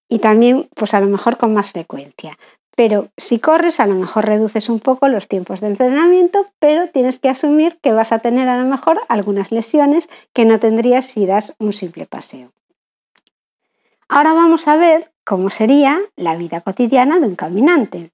y 0.10 0.18
también 0.18 0.68
pues 0.74 0.96
a 0.96 1.02
lo 1.02 1.06
mejor 1.06 1.38
con 1.38 1.54
más 1.54 1.70
frecuencia. 1.70 2.36
Pero 2.78 3.10
si 3.18 3.40
corres, 3.40 3.80
a 3.80 3.88
lo 3.88 3.96
mejor 3.96 4.28
reduces 4.28 4.70
un 4.70 4.80
poco 4.80 5.08
los 5.08 5.28
tiempos 5.28 5.62
de 5.62 5.68
entrenamiento, 5.68 6.46
pero 6.60 6.88
tienes 6.90 7.18
que 7.18 7.28
asumir 7.28 7.80
que 7.82 7.92
vas 7.92 8.12
a 8.12 8.20
tener 8.20 8.48
a 8.48 8.62
lo 8.62 8.70
mejor 8.70 9.02
algunas 9.08 9.52
lesiones 9.52 10.10
que 10.32 10.46
no 10.46 10.60
tendrías 10.60 11.08
si 11.08 11.26
das 11.26 11.56
un 11.58 11.74
simple 11.74 12.06
paseo. 12.06 12.52
Ahora 14.08 14.34
vamos 14.34 14.68
a 14.68 14.76
ver 14.76 15.12
cómo 15.24 15.50
sería 15.50 16.00
la 16.16 16.36
vida 16.36 16.62
cotidiana 16.62 17.20
de 17.20 17.26
un 17.26 17.36
caminante. 17.36 18.12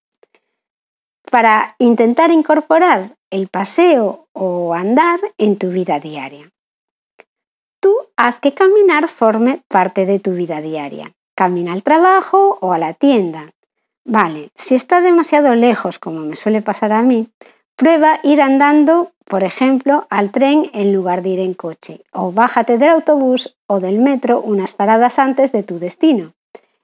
Para 1.29 1.75
intentar 1.77 2.31
incorporar 2.31 3.17
el 3.31 3.49
paseo 3.49 4.29
o 4.31 4.73
andar 4.73 5.19
en 5.37 5.57
tu 5.57 5.71
vida 5.71 5.99
diaria. 5.99 6.49
Tú 7.81 7.93
haz 8.15 8.39
que 8.39 8.53
caminar 8.53 9.09
forme 9.09 9.61
parte 9.67 10.05
de 10.05 10.19
tu 10.19 10.31
vida 10.31 10.61
diaria. 10.61 11.11
Camina 11.35 11.73
al 11.73 11.83
trabajo 11.83 12.59
o 12.61 12.71
a 12.71 12.77
la 12.77 12.93
tienda. 12.93 13.51
Vale, 14.05 14.51
si 14.55 14.75
está 14.75 14.99
demasiado 14.99 15.55
lejos, 15.55 15.97
como 15.97 16.19
me 16.19 16.35
suele 16.35 16.61
pasar 16.61 16.91
a 16.91 17.01
mí, 17.01 17.29
prueba 17.77 18.19
ir 18.23 18.41
andando, 18.41 19.11
por 19.25 19.43
ejemplo, 19.43 20.05
al 20.09 20.31
tren 20.31 20.69
en 20.73 20.93
lugar 20.93 21.23
de 21.23 21.29
ir 21.29 21.39
en 21.39 21.53
coche, 21.53 22.01
o 22.11 22.31
bájate 22.31 22.77
del 22.77 22.89
autobús 22.89 23.55
o 23.65 23.79
del 23.79 23.99
metro 23.99 24.41
unas 24.41 24.73
paradas 24.73 25.19
antes 25.19 25.53
de 25.53 25.63
tu 25.63 25.79
destino. 25.79 26.33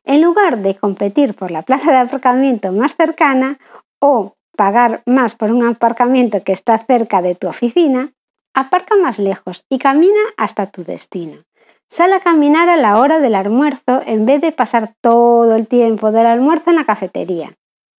En 0.05 0.21
lugar 0.21 0.59
de 0.59 0.75
competir 0.75 1.33
por 1.35 1.51
la 1.51 1.61
plaza 1.61 1.91
de 1.91 1.97
aparcamiento 1.97 2.71
más 2.71 2.95
cercana 2.95 3.59
o 3.99 4.35
pagar 4.55 5.03
más 5.05 5.35
por 5.35 5.51
un 5.51 5.65
aparcamiento 5.67 6.41
que 6.43 6.53
está 6.53 6.77
cerca 6.77 7.21
de 7.21 7.35
tu 7.35 7.47
oficina, 7.47 8.13
aparca 8.53 8.95
más 8.95 9.19
lejos 9.19 9.65
y 9.69 9.77
camina 9.77 10.21
hasta 10.37 10.67
tu 10.67 10.83
destino. 10.83 11.43
Sal 11.89 12.13
a 12.13 12.19
caminar 12.19 12.69
a 12.69 12.77
la 12.77 12.99
hora 12.99 13.19
del 13.19 13.33
almuerzo 13.33 14.03
en 14.05 14.27
vez 14.27 14.41
de 14.41 14.51
pasar 14.51 14.93
todo 15.01 15.55
el 15.55 15.65
tiempo 15.65 16.11
del 16.11 16.27
almuerzo 16.27 16.69
en 16.69 16.75
la 16.75 16.85
cafetería. 16.85 17.57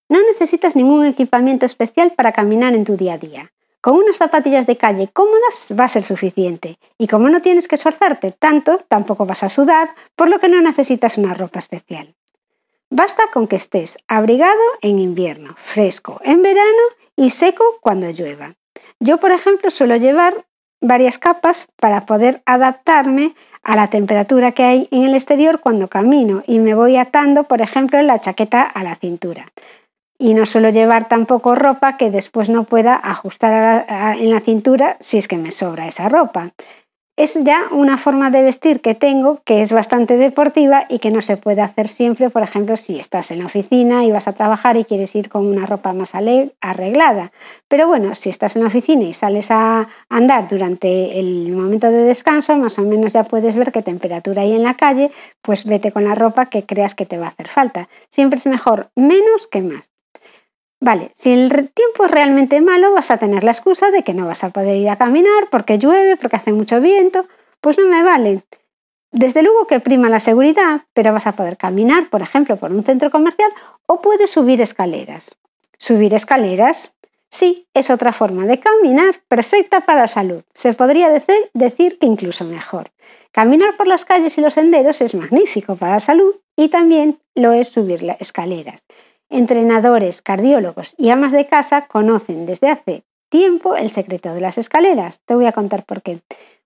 No 0.08 0.20
necesitas 0.22 0.76
ningún 0.76 1.06
equipamiento 1.06 1.66
especial 1.66 2.12
para 2.12 2.30
caminar 2.30 2.74
en 2.74 2.84
tu 2.84 2.96
día 2.96 3.14
a 3.14 3.18
día. 3.18 3.52
Con 3.80 3.96
unas 3.96 4.16
zapatillas 4.16 4.66
de 4.68 4.76
calle 4.76 5.08
cómodas 5.12 5.68
va 5.78 5.84
a 5.84 5.88
ser 5.88 6.04
suficiente. 6.04 6.78
Y 6.98 7.08
como 7.08 7.28
no 7.30 7.42
tienes 7.42 7.66
que 7.66 7.74
esforzarte 7.74 8.30
tanto, 8.30 8.78
tampoco 8.88 9.26
vas 9.26 9.42
a 9.42 9.48
sudar, 9.48 9.90
por 10.14 10.28
lo 10.28 10.38
que 10.38 10.48
no 10.48 10.60
necesitas 10.60 11.18
una 11.18 11.34
ropa 11.34 11.58
especial. 11.58 12.14
Basta 12.90 13.24
con 13.32 13.48
que 13.48 13.56
estés 13.56 13.98
abrigado 14.06 14.60
en 14.82 15.00
invierno, 15.00 15.56
fresco 15.64 16.20
en 16.22 16.42
verano 16.42 16.82
y 17.16 17.30
seco 17.30 17.64
cuando 17.80 18.08
llueva. 18.10 18.54
Yo, 19.00 19.18
por 19.18 19.32
ejemplo, 19.32 19.70
suelo 19.70 19.96
llevar 19.96 20.44
varias 20.80 21.18
capas 21.18 21.68
para 21.76 22.06
poder 22.06 22.42
adaptarme 22.46 23.34
a 23.62 23.76
la 23.76 23.88
temperatura 23.88 24.52
que 24.52 24.64
hay 24.64 24.88
en 24.90 25.04
el 25.04 25.14
exterior 25.14 25.60
cuando 25.60 25.88
camino 25.88 26.42
y 26.46 26.58
me 26.58 26.74
voy 26.74 26.96
atando, 26.96 27.44
por 27.44 27.60
ejemplo, 27.60 28.00
la 28.02 28.18
chaqueta 28.18 28.62
a 28.62 28.82
la 28.82 28.94
cintura. 28.94 29.46
Y 30.18 30.34
no 30.34 30.44
suelo 30.44 30.68
llevar 30.68 31.08
tampoco 31.08 31.54
ropa 31.54 31.96
que 31.96 32.10
después 32.10 32.48
no 32.48 32.64
pueda 32.64 32.94
ajustar 32.94 33.86
en 34.18 34.30
la 34.30 34.40
cintura 34.40 34.96
si 35.00 35.18
es 35.18 35.28
que 35.28 35.38
me 35.38 35.50
sobra 35.50 35.88
esa 35.88 36.08
ropa 36.08 36.52
es 37.16 37.34
ya 37.44 37.68
una 37.70 37.98
forma 37.98 38.30
de 38.30 38.42
vestir 38.42 38.80
que 38.80 38.94
tengo 38.94 39.40
que 39.44 39.60
es 39.60 39.72
bastante 39.72 40.16
deportiva 40.16 40.86
y 40.88 41.00
que 41.00 41.10
no 41.10 41.20
se 41.20 41.36
puede 41.36 41.60
hacer 41.60 41.88
siempre, 41.88 42.30
por 42.30 42.42
ejemplo, 42.42 42.76
si 42.76 42.98
estás 42.98 43.30
en 43.30 43.40
la 43.40 43.46
oficina 43.46 44.04
y 44.04 44.10
vas 44.10 44.26
a 44.26 44.32
trabajar 44.32 44.76
y 44.78 44.84
quieres 44.84 45.14
ir 45.14 45.28
con 45.28 45.46
una 45.46 45.66
ropa 45.66 45.92
más 45.92 46.12
arreglada. 46.14 47.32
Pero 47.68 47.86
bueno, 47.86 48.14
si 48.14 48.30
estás 48.30 48.56
en 48.56 48.62
la 48.62 48.68
oficina 48.68 49.04
y 49.04 49.12
sales 49.12 49.50
a 49.50 49.88
andar 50.08 50.48
durante 50.48 51.18
el 51.20 51.52
momento 51.52 51.90
de 51.90 52.04
descanso, 52.04 52.56
más 52.56 52.78
o 52.78 52.82
menos 52.82 53.12
ya 53.12 53.24
puedes 53.24 53.54
ver 53.54 53.70
qué 53.70 53.82
temperatura 53.82 54.42
hay 54.42 54.52
en 54.52 54.62
la 54.62 54.74
calle, 54.74 55.10
pues 55.42 55.66
vete 55.66 55.92
con 55.92 56.04
la 56.04 56.14
ropa 56.14 56.46
que 56.46 56.64
creas 56.64 56.94
que 56.94 57.06
te 57.06 57.18
va 57.18 57.26
a 57.26 57.30
hacer 57.30 57.48
falta. 57.48 57.88
Siempre 58.08 58.38
es 58.38 58.46
mejor 58.46 58.90
menos 58.94 59.46
que 59.46 59.60
más. 59.60 59.90
Vale, 60.80 61.12
si 61.14 61.30
el 61.30 61.50
tiempo 61.50 62.06
es 62.06 62.10
realmente 62.10 62.60
malo, 62.62 62.92
vas 62.92 63.10
a 63.10 63.18
tener 63.18 63.44
la 63.44 63.50
excusa 63.50 63.90
de 63.90 64.02
que 64.02 64.14
no 64.14 64.26
vas 64.26 64.42
a 64.44 64.48
poder 64.48 64.76
ir 64.76 64.88
a 64.88 64.96
caminar 64.96 65.48
porque 65.50 65.78
llueve, 65.78 66.16
porque 66.16 66.36
hace 66.36 66.52
mucho 66.52 66.80
viento. 66.80 67.26
Pues 67.60 67.76
no 67.78 67.86
me 67.86 68.02
vale. 68.02 68.42
Desde 69.12 69.42
luego 69.42 69.66
que 69.66 69.80
prima 69.80 70.08
la 70.08 70.20
seguridad, 70.20 70.82
pero 70.94 71.12
vas 71.12 71.26
a 71.26 71.32
poder 71.32 71.58
caminar, 71.58 72.08
por 72.08 72.22
ejemplo, 72.22 72.56
por 72.56 72.72
un 72.72 72.82
centro 72.82 73.10
comercial 73.10 73.50
o 73.86 74.00
puedes 74.00 74.30
subir 74.30 74.62
escaleras. 74.62 75.36
¿Subir 75.76 76.14
escaleras? 76.14 76.96
Sí, 77.28 77.68
es 77.74 77.90
otra 77.90 78.12
forma 78.12 78.46
de 78.46 78.58
caminar 78.58 79.16
perfecta 79.28 79.80
para 79.80 80.02
la 80.02 80.08
salud. 80.08 80.42
Se 80.54 80.72
podría 80.72 81.10
decir 81.10 81.98
que 81.98 82.06
incluso 82.06 82.44
mejor. 82.44 82.90
Caminar 83.32 83.76
por 83.76 83.86
las 83.86 84.04
calles 84.04 84.36
y 84.38 84.40
los 84.40 84.54
senderos 84.54 85.00
es 85.02 85.14
magnífico 85.14 85.76
para 85.76 85.94
la 85.94 86.00
salud 86.00 86.36
y 86.56 86.68
también 86.68 87.18
lo 87.34 87.52
es 87.52 87.68
subir 87.68 88.02
las 88.02 88.20
escaleras. 88.20 88.84
Entrenadores, 89.30 90.22
cardiólogos 90.22 90.94
y 90.98 91.10
amas 91.10 91.30
de 91.30 91.46
casa 91.46 91.86
conocen 91.86 92.46
desde 92.46 92.68
hace 92.68 93.04
tiempo 93.28 93.76
el 93.76 93.88
secreto 93.88 94.34
de 94.34 94.40
las 94.40 94.58
escaleras. 94.58 95.20
Te 95.24 95.36
voy 95.36 95.46
a 95.46 95.52
contar 95.52 95.84
por 95.84 96.02
qué. 96.02 96.20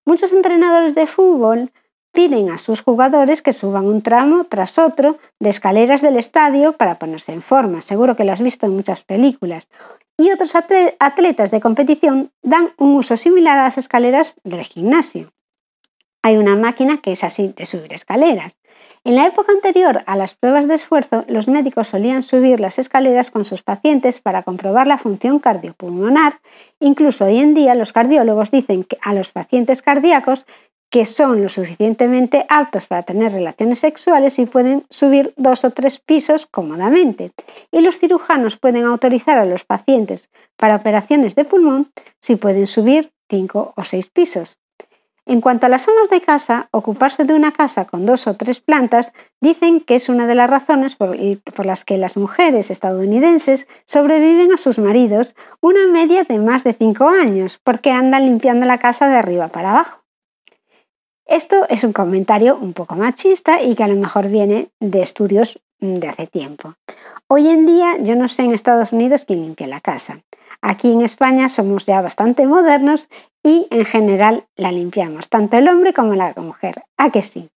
Muchos 0.06 0.32
entrenadores 0.32 0.94
de 0.94 1.06
fútbol 1.06 1.70
piden 2.12 2.50
a 2.50 2.56
sus 2.56 2.80
jugadores 2.80 3.42
que 3.42 3.52
suban 3.52 3.84
un 3.84 4.00
tramo 4.00 4.44
tras 4.44 4.78
otro 4.78 5.18
de 5.40 5.50
escaleras 5.50 6.00
del 6.00 6.16
estadio 6.16 6.72
para 6.72 6.94
ponerse 6.94 7.32
en 7.32 7.42
forma. 7.42 7.82
Seguro 7.82 8.16
que 8.16 8.24
lo 8.24 8.32
has 8.32 8.40
visto 8.40 8.64
en 8.64 8.76
muchas 8.76 9.02
películas. 9.02 9.68
Y 10.16 10.30
otros 10.30 10.54
atletas 10.54 11.50
de 11.50 11.60
competición 11.60 12.30
dan 12.42 12.70
un 12.78 12.96
uso 12.96 13.18
similar 13.18 13.58
a 13.58 13.64
las 13.64 13.76
escaleras 13.76 14.36
del 14.42 14.62
gimnasio. 14.62 15.32
Hay 16.22 16.38
una 16.38 16.56
máquina 16.56 16.98
que 17.02 17.12
es 17.12 17.24
así 17.24 17.52
de 17.54 17.66
subir 17.66 17.92
escaleras. 17.92 18.56
En 19.06 19.16
la 19.16 19.26
época 19.26 19.52
anterior 19.52 20.02
a 20.06 20.16
las 20.16 20.34
pruebas 20.34 20.66
de 20.66 20.76
esfuerzo, 20.76 21.26
los 21.28 21.46
médicos 21.46 21.88
solían 21.88 22.22
subir 22.22 22.58
las 22.58 22.78
escaleras 22.78 23.30
con 23.30 23.44
sus 23.44 23.62
pacientes 23.62 24.18
para 24.18 24.42
comprobar 24.42 24.86
la 24.86 24.96
función 24.96 25.40
cardiopulmonar. 25.40 26.40
Incluso 26.80 27.26
hoy 27.26 27.38
en 27.38 27.52
día 27.52 27.74
los 27.74 27.92
cardiólogos 27.92 28.50
dicen 28.50 28.86
a 29.02 29.12
los 29.12 29.30
pacientes 29.30 29.82
cardíacos 29.82 30.46
que 30.88 31.04
son 31.04 31.42
lo 31.42 31.50
suficientemente 31.50 32.46
aptos 32.48 32.86
para 32.86 33.02
tener 33.02 33.32
relaciones 33.32 33.80
sexuales 33.80 34.38
y 34.38 34.46
pueden 34.46 34.84
subir 34.88 35.34
dos 35.36 35.64
o 35.64 35.70
tres 35.70 35.98
pisos 35.98 36.46
cómodamente. 36.46 37.32
Y 37.70 37.82
los 37.82 37.98
cirujanos 37.98 38.56
pueden 38.56 38.84
autorizar 38.84 39.36
a 39.36 39.44
los 39.44 39.64
pacientes 39.64 40.30
para 40.56 40.76
operaciones 40.76 41.34
de 41.34 41.44
pulmón 41.44 41.90
si 42.20 42.36
pueden 42.36 42.66
subir 42.66 43.12
cinco 43.28 43.74
o 43.76 43.84
seis 43.84 44.08
pisos. 44.08 44.56
En 45.26 45.40
cuanto 45.40 45.64
a 45.64 45.68
las 45.70 45.88
amas 45.88 46.10
de 46.10 46.20
casa, 46.20 46.68
ocuparse 46.70 47.24
de 47.24 47.32
una 47.32 47.50
casa 47.50 47.86
con 47.86 48.04
dos 48.04 48.26
o 48.26 48.34
tres 48.34 48.60
plantas 48.60 49.12
dicen 49.40 49.80
que 49.80 49.94
es 49.94 50.10
una 50.10 50.26
de 50.26 50.34
las 50.34 50.50
razones 50.50 50.96
por, 50.96 51.16
las 51.64 51.84
que 51.84 51.96
las 51.96 52.18
mujeres 52.18 52.70
estadounidenses 52.70 53.66
sobreviven 53.86 54.52
a 54.52 54.58
sus 54.58 54.78
maridos 54.78 55.34
una 55.60 55.86
media 55.86 56.24
de 56.24 56.38
más 56.38 56.62
de 56.62 56.74
cinco 56.74 57.08
años, 57.08 57.58
porque 57.64 57.90
andan 57.90 58.26
limpiando 58.26 58.66
la 58.66 58.78
casa 58.78 59.08
de 59.08 59.16
arriba 59.16 59.48
para 59.48 59.70
abajo. 59.70 60.04
Esto 61.26 61.66
es 61.70 61.84
un 61.84 61.94
comentario 61.94 62.58
un 62.60 62.74
poco 62.74 62.94
machista 62.94 63.62
y 63.62 63.74
que 63.76 63.84
a 63.84 63.88
lo 63.88 63.96
mejor 63.96 64.28
viene 64.28 64.68
de 64.80 65.00
estudios 65.00 65.62
de 66.00 66.08
hace 66.08 66.26
tiempo. 66.26 66.74
Hoy 67.28 67.48
en 67.48 67.66
día 67.66 67.96
yo 68.00 68.16
no 68.16 68.28
sé 68.28 68.42
en 68.42 68.54
Estados 68.54 68.92
Unidos 68.92 69.24
quién 69.26 69.42
limpia 69.42 69.66
la 69.66 69.80
casa. 69.80 70.20
Aquí 70.60 70.90
en 70.90 71.02
España 71.02 71.48
somos 71.48 71.84
ya 71.86 72.00
bastante 72.00 72.46
modernos 72.46 73.08
y 73.42 73.66
en 73.70 73.84
general 73.84 74.44
la 74.56 74.72
limpiamos, 74.72 75.28
tanto 75.28 75.58
el 75.58 75.68
hombre 75.68 75.92
como 75.92 76.14
la 76.14 76.32
mujer. 76.36 76.82
¿A 76.96 77.10
que 77.10 77.22
sí? 77.22 77.50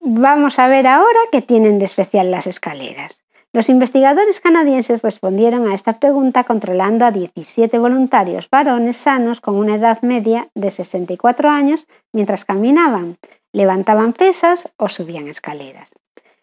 Vamos 0.00 0.58
a 0.58 0.68
ver 0.68 0.86
ahora 0.86 1.18
qué 1.32 1.42
tienen 1.42 1.78
de 1.78 1.86
especial 1.86 2.30
las 2.30 2.46
escaleras. 2.46 3.22
Los 3.52 3.68
investigadores 3.68 4.38
canadienses 4.38 5.02
respondieron 5.02 5.68
a 5.68 5.74
esta 5.74 5.98
pregunta 5.98 6.44
controlando 6.44 7.04
a 7.04 7.10
17 7.10 7.78
voluntarios 7.78 8.48
varones 8.48 8.96
sanos 8.96 9.40
con 9.40 9.56
una 9.56 9.74
edad 9.74 10.02
media 10.02 10.48
de 10.54 10.70
64 10.70 11.50
años 11.50 11.88
mientras 12.12 12.44
caminaban, 12.44 13.16
levantaban 13.52 14.12
pesas 14.12 14.72
o 14.76 14.88
subían 14.88 15.26
escaleras. 15.26 15.92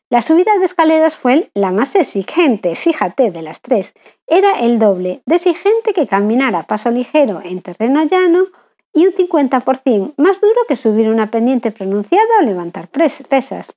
La 0.10 0.22
subida 0.22 0.58
de 0.58 0.66
escaleras 0.66 1.18
fue 1.18 1.50
la 1.54 1.72
más 1.72 1.94
exigente, 1.96 2.76
fíjate, 2.76 3.30
de 3.30 3.42
las 3.42 3.60
tres. 3.60 3.94
Era 4.26 4.60
el 4.62 4.80
doble 4.80 5.22
de 5.26 5.36
exigente 5.36 5.94
que 5.94 6.08
caminar 6.08 6.56
a 6.56 6.64
paso 6.64 6.92
ligero 6.92 7.42
en 7.44 7.62
terreno 7.62 8.06
llano 8.06 8.46
y 8.94 9.06
un 9.06 9.14
50% 9.14 10.14
más 10.16 10.40
duro 10.40 10.62
que 10.66 10.78
subir 10.78 11.10
una 11.10 11.30
pendiente 11.30 11.72
pronunciada 11.72 12.40
o 12.40 12.44
levantar 12.44 12.88
pesas. 12.88 13.68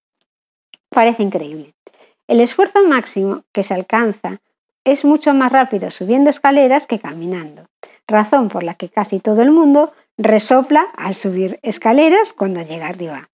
Parece 0.88 1.24
increíble. 1.24 1.74
El 2.28 2.40
esfuerzo 2.40 2.84
máximo 2.86 3.42
que 3.50 3.64
se 3.64 3.74
alcanza 3.74 4.40
es 4.84 5.04
mucho 5.04 5.34
más 5.34 5.50
rápido 5.50 5.90
subiendo 5.90 6.30
escaleras 6.30 6.86
que 6.86 7.00
caminando, 7.00 7.66
razón 8.06 8.48
por 8.48 8.62
la 8.62 8.74
que 8.74 8.88
casi 8.88 9.18
todo 9.18 9.42
el 9.42 9.50
mundo 9.50 9.92
resopla 10.16 10.86
al 10.96 11.16
subir 11.16 11.58
escaleras 11.62 12.32
cuando 12.32 12.62
llega 12.62 12.86
arriba. 12.86 13.29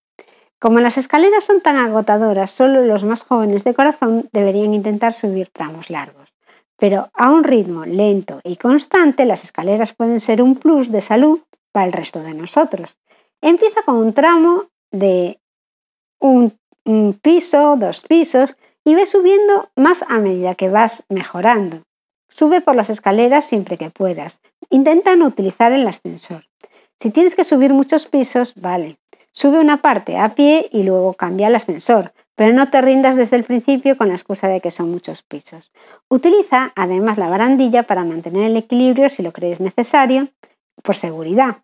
Como 0.59 0.81
las 0.81 0.97
escaleras 0.97 1.45
son 1.45 1.61
tan 1.61 1.77
agotadoras, 1.77 2.51
solo 2.51 2.83
los 2.83 3.05
más 3.05 3.25
jóvenes 3.25 3.63
de 3.65 3.75
corazón 3.75 4.29
deberían 4.33 4.73
intentar 4.73 5.13
subir 5.13 5.49
tramos 5.51 5.91
largos. 5.91 6.35
Pero 6.79 7.11
a 7.15 7.31
un 7.31 7.45
ritmo 7.45 7.85
lento 7.85 8.41
y 8.43 8.57
constante, 8.57 9.27
las 9.27 9.45
escaleras 9.45 9.93
pueden 9.93 10.21
ser 10.21 10.43
un 10.43 10.57
plus 10.57 10.91
de 10.91 11.01
salud 11.03 11.41
para 11.73 11.87
el 11.87 11.93
resto 11.93 12.23
de 12.23 12.35
nosotros. 12.35 12.97
Empieza 13.43 13.83
con 13.83 13.97
un 13.97 14.15
tramo 14.15 14.65
de 14.91 15.39
un, 16.21 16.59
piso, 17.21 17.77
dos 17.77 18.01
pisos, 18.01 18.57
y 18.85 18.95
ve 18.95 19.05
subiendo 19.05 19.69
más 19.75 20.05
a 20.09 20.19
medida 20.19 20.55
que 20.55 20.69
vas 20.69 21.05
mejorando. 21.09 21.83
Sube 22.29 22.61
por 22.61 22.77
las 22.77 22.89
escaleras 22.89 23.45
siempre 23.45 23.77
que 23.77 23.91
puedas. 23.91 24.41
Intenta 24.71 25.17
no 25.17 25.27
utilizar 25.27 25.73
el 25.73 25.87
ascensor. 25.87 26.47
Si 27.01 27.11
tienes 27.11 27.35
que 27.35 27.45
subir 27.45 27.73
muchos 27.73 28.07
pisos, 28.07 28.55
vale, 28.55 28.99
Sube 29.39 29.59
una 29.59 29.83
parte 29.83 30.17
a 30.17 30.35
pie 30.35 30.71
y 30.73 30.83
luego 30.83 31.13
cambia 31.13 31.49
el 31.49 31.55
ascensor, 31.55 32.15
pero 32.37 32.55
no 32.55 32.71
te 32.71 32.81
rindas 32.81 33.17
desde 33.17 33.37
el 33.37 33.45
principio 33.45 33.95
con 33.95 34.09
la 34.09 34.15
excusa 34.15 34.49
de 34.49 34.63
que 34.63 34.71
son 34.71 34.91
muchos 34.91 35.23
pisos. 35.23 35.73
Utiliza 36.09 36.73
además 36.75 37.19
la 37.19 37.29
barandilla 37.29 37.83
para 37.83 38.03
mantener 38.07 38.45
el 38.45 38.57
equilibrio 38.57 39.11
si 39.11 39.23
lo 39.23 39.33
crees 39.33 39.61
necesario, 39.61 40.29
por 40.83 40.97
seguridad. 40.97 41.59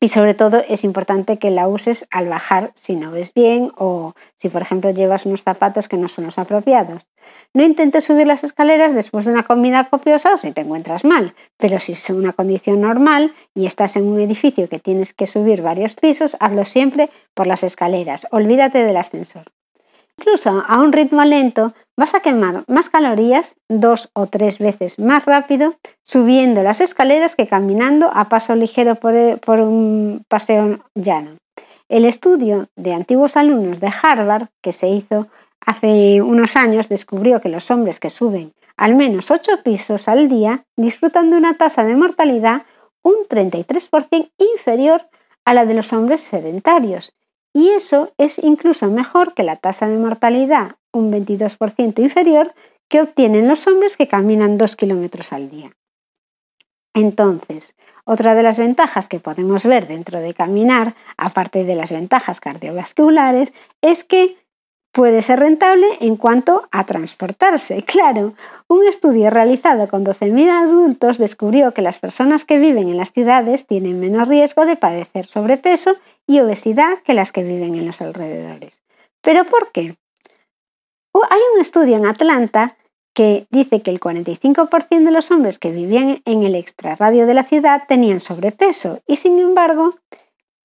Y 0.00 0.08
sobre 0.08 0.32
todo 0.32 0.64
es 0.66 0.82
importante 0.82 1.38
que 1.38 1.50
la 1.50 1.68
uses 1.68 2.08
al 2.10 2.28
bajar 2.28 2.72
si 2.74 2.96
no 2.96 3.10
ves 3.10 3.34
bien 3.34 3.70
o 3.76 4.14
si 4.38 4.48
por 4.48 4.62
ejemplo 4.62 4.90
llevas 4.90 5.26
unos 5.26 5.42
zapatos 5.42 5.88
que 5.88 5.98
no 5.98 6.08
son 6.08 6.24
los 6.24 6.38
apropiados. 6.38 7.06
No 7.52 7.62
intentes 7.62 8.04
subir 8.04 8.26
las 8.26 8.42
escaleras 8.42 8.94
después 8.94 9.26
de 9.26 9.32
una 9.32 9.42
comida 9.42 9.84
copiosa 9.84 10.32
o 10.34 10.36
si 10.38 10.52
te 10.52 10.62
encuentras 10.62 11.04
mal, 11.04 11.34
pero 11.58 11.78
si 11.78 11.92
es 11.92 12.08
una 12.08 12.32
condición 12.32 12.80
normal 12.80 13.34
y 13.54 13.66
estás 13.66 13.96
en 13.96 14.08
un 14.08 14.20
edificio 14.20 14.68
que 14.68 14.78
tienes 14.78 15.12
que 15.12 15.26
subir 15.26 15.60
varios 15.60 15.94
pisos, 15.94 16.36
hazlo 16.40 16.64
siempre 16.64 17.10
por 17.34 17.46
las 17.46 17.62
escaleras. 17.62 18.26
Olvídate 18.30 18.82
del 18.82 18.96
ascensor. 18.96 19.44
Incluso 20.20 20.62
a 20.68 20.78
un 20.82 20.92
ritmo 20.92 21.24
lento 21.24 21.72
vas 21.96 22.14
a 22.14 22.20
quemar 22.20 22.64
más 22.68 22.90
calorías 22.90 23.54
dos 23.70 24.10
o 24.12 24.26
tres 24.26 24.58
veces 24.58 24.98
más 24.98 25.24
rápido 25.24 25.76
subiendo 26.02 26.62
las 26.62 26.82
escaleras 26.82 27.34
que 27.34 27.46
caminando 27.46 28.10
a 28.12 28.28
paso 28.28 28.54
ligero 28.54 28.96
por, 28.96 29.14
por 29.40 29.60
un 29.60 30.22
paseo 30.28 30.80
llano. 30.94 31.38
El 31.88 32.04
estudio 32.04 32.66
de 32.76 32.92
antiguos 32.92 33.38
alumnos 33.38 33.80
de 33.80 33.90
Harvard 34.02 34.48
que 34.60 34.74
se 34.74 34.88
hizo 34.88 35.28
hace 35.64 36.20
unos 36.20 36.54
años 36.54 36.90
descubrió 36.90 37.40
que 37.40 37.48
los 37.48 37.70
hombres 37.70 37.98
que 37.98 38.10
suben 38.10 38.52
al 38.76 38.96
menos 38.96 39.30
ocho 39.30 39.52
pisos 39.64 40.06
al 40.06 40.28
día 40.28 40.64
disfrutan 40.76 41.30
de 41.30 41.38
una 41.38 41.54
tasa 41.54 41.82
de 41.84 41.96
mortalidad 41.96 42.64
un 43.02 43.14
33% 43.26 44.30
inferior 44.36 45.08
a 45.46 45.54
la 45.54 45.64
de 45.64 45.72
los 45.72 45.94
hombres 45.94 46.20
sedentarios 46.20 47.14
y 47.52 47.70
eso 47.70 48.12
es 48.18 48.38
incluso 48.38 48.86
mejor 48.88 49.34
que 49.34 49.42
la 49.42 49.56
tasa 49.56 49.88
de 49.88 49.98
mortalidad, 49.98 50.76
un 50.92 51.12
22% 51.12 52.00
inferior, 52.00 52.54
que 52.88 53.00
obtienen 53.00 53.48
los 53.48 53.66
hombres 53.66 53.96
que 53.96 54.08
caminan 54.08 54.58
2 54.58 54.76
kilómetros 54.76 55.32
al 55.32 55.50
día. 55.50 55.72
Entonces, 56.94 57.76
otra 58.04 58.34
de 58.34 58.42
las 58.42 58.58
ventajas 58.58 59.06
que 59.06 59.20
podemos 59.20 59.64
ver 59.64 59.86
dentro 59.86 60.18
de 60.20 60.34
caminar, 60.34 60.94
aparte 61.16 61.64
de 61.64 61.76
las 61.76 61.92
ventajas 61.92 62.40
cardiovasculares, 62.40 63.52
es 63.80 64.02
que 64.02 64.36
puede 64.92 65.22
ser 65.22 65.38
rentable 65.38 65.86
en 66.00 66.16
cuanto 66.16 66.68
a 66.72 66.84
transportarse. 66.84 67.84
Claro, 67.90 68.34
un 68.68 68.86
estudio 68.86 69.30
realizado 69.30 69.88
con 69.88 70.04
12.000 70.04 70.50
adultos 70.50 71.18
descubrió 71.18 71.72
que 71.72 71.82
las 71.82 71.98
personas 71.98 72.44
que 72.44 72.58
viven 72.58 72.88
en 72.88 72.96
las 72.96 73.12
ciudades 73.12 73.66
tienen 73.66 74.00
menos 74.00 74.26
riesgo 74.26 74.66
de 74.66 74.76
padecer 74.76 75.26
sobrepeso 75.26 75.94
y 76.30 76.38
obesidad 76.38 77.02
que 77.04 77.12
las 77.12 77.32
que 77.32 77.42
viven 77.42 77.74
en 77.74 77.86
los 77.86 78.00
alrededores. 78.00 78.80
¿Pero 79.20 79.44
por 79.44 79.72
qué? 79.72 79.96
Hay 81.12 81.40
un 81.54 81.60
estudio 81.60 81.96
en 81.96 82.06
Atlanta 82.06 82.76
que 83.12 83.48
dice 83.50 83.82
que 83.82 83.90
el 83.90 83.98
45% 83.98 85.04
de 85.04 85.10
los 85.10 85.32
hombres 85.32 85.58
que 85.58 85.72
vivían 85.72 86.22
en 86.24 86.44
el 86.44 86.54
extrarradio 86.54 87.26
de 87.26 87.34
la 87.34 87.42
ciudad 87.42 87.82
tenían 87.88 88.20
sobrepeso 88.20 89.00
y 89.08 89.16
sin 89.16 89.40
embargo 89.40 89.96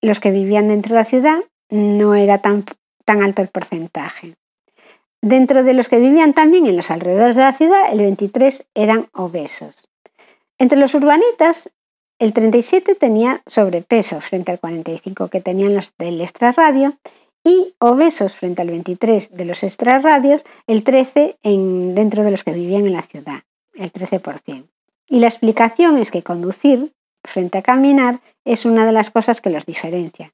los 0.01 0.19
que 0.19 0.29
vivían 0.29 0.67
dentro 0.67 0.93
de 0.93 1.01
la 1.01 1.05
ciudad 1.05 1.39
no 1.71 2.13
era 2.13 2.37
tan, 2.37 2.63
tan 3.03 3.23
alto 3.23 3.41
el 3.41 3.47
porcentaje. 3.47 4.35
Dentro 5.23 5.63
de 5.63 5.73
los 5.73 5.89
que 5.89 5.97
vivían 5.97 6.33
también 6.33 6.67
en 6.67 6.77
los 6.77 6.91
alrededores 6.91 7.35
de 7.35 7.41
la 7.41 7.53
ciudad, 7.53 7.91
el 7.91 7.97
23 7.97 8.67
eran 8.75 9.07
obesos. 9.13 9.87
Entre 10.59 10.77
los 10.77 10.93
urbanitas, 10.93 11.73
el 12.19 12.33
37 12.33 12.95
tenía 12.95 13.41
sobrepeso 13.45 14.21
frente 14.21 14.51
al 14.51 14.59
45 14.59 15.27
que 15.27 15.41
tenían 15.41 15.75
los 15.75 15.91
del 15.97 16.21
extrarradio 16.21 16.93
y 17.43 17.75
obesos 17.79 18.35
frente 18.35 18.61
al 18.61 18.69
23 18.69 19.31
de 19.35 19.45
los 19.45 19.63
extrarradios, 19.63 20.41
el 20.65 20.83
13 20.83 21.37
en, 21.43 21.93
dentro 21.93 22.23
de 22.23 22.31
los 22.31 22.43
que 22.43 22.53
vivían 22.53 22.87
en 22.87 22.93
la 22.93 23.03
ciudad, 23.03 23.43
el 23.75 23.91
13%. 23.91 24.65
Y 25.07 25.19
la 25.19 25.27
explicación 25.27 25.97
es 25.97 26.09
que 26.09 26.23
conducir 26.23 26.91
frente 27.23 27.59
a 27.59 27.61
caminar 27.61 28.19
es 28.45 28.65
una 28.65 28.85
de 28.85 28.91
las 28.91 29.11
cosas 29.11 29.41
que 29.41 29.51
los 29.51 29.65
diferencia. 29.65 30.33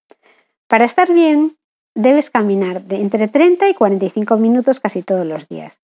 Para 0.68 0.86
estar 0.86 1.12
bien, 1.12 1.58
debes 1.96 2.30
caminar 2.30 2.84
de 2.84 3.02
entre 3.02 3.28
30 3.28 3.68
y 3.70 3.74
45 3.74 4.38
minutos 4.38 4.80
casi 4.80 5.04
todos 5.04 5.26
los 5.26 5.50
días. 5.50 5.82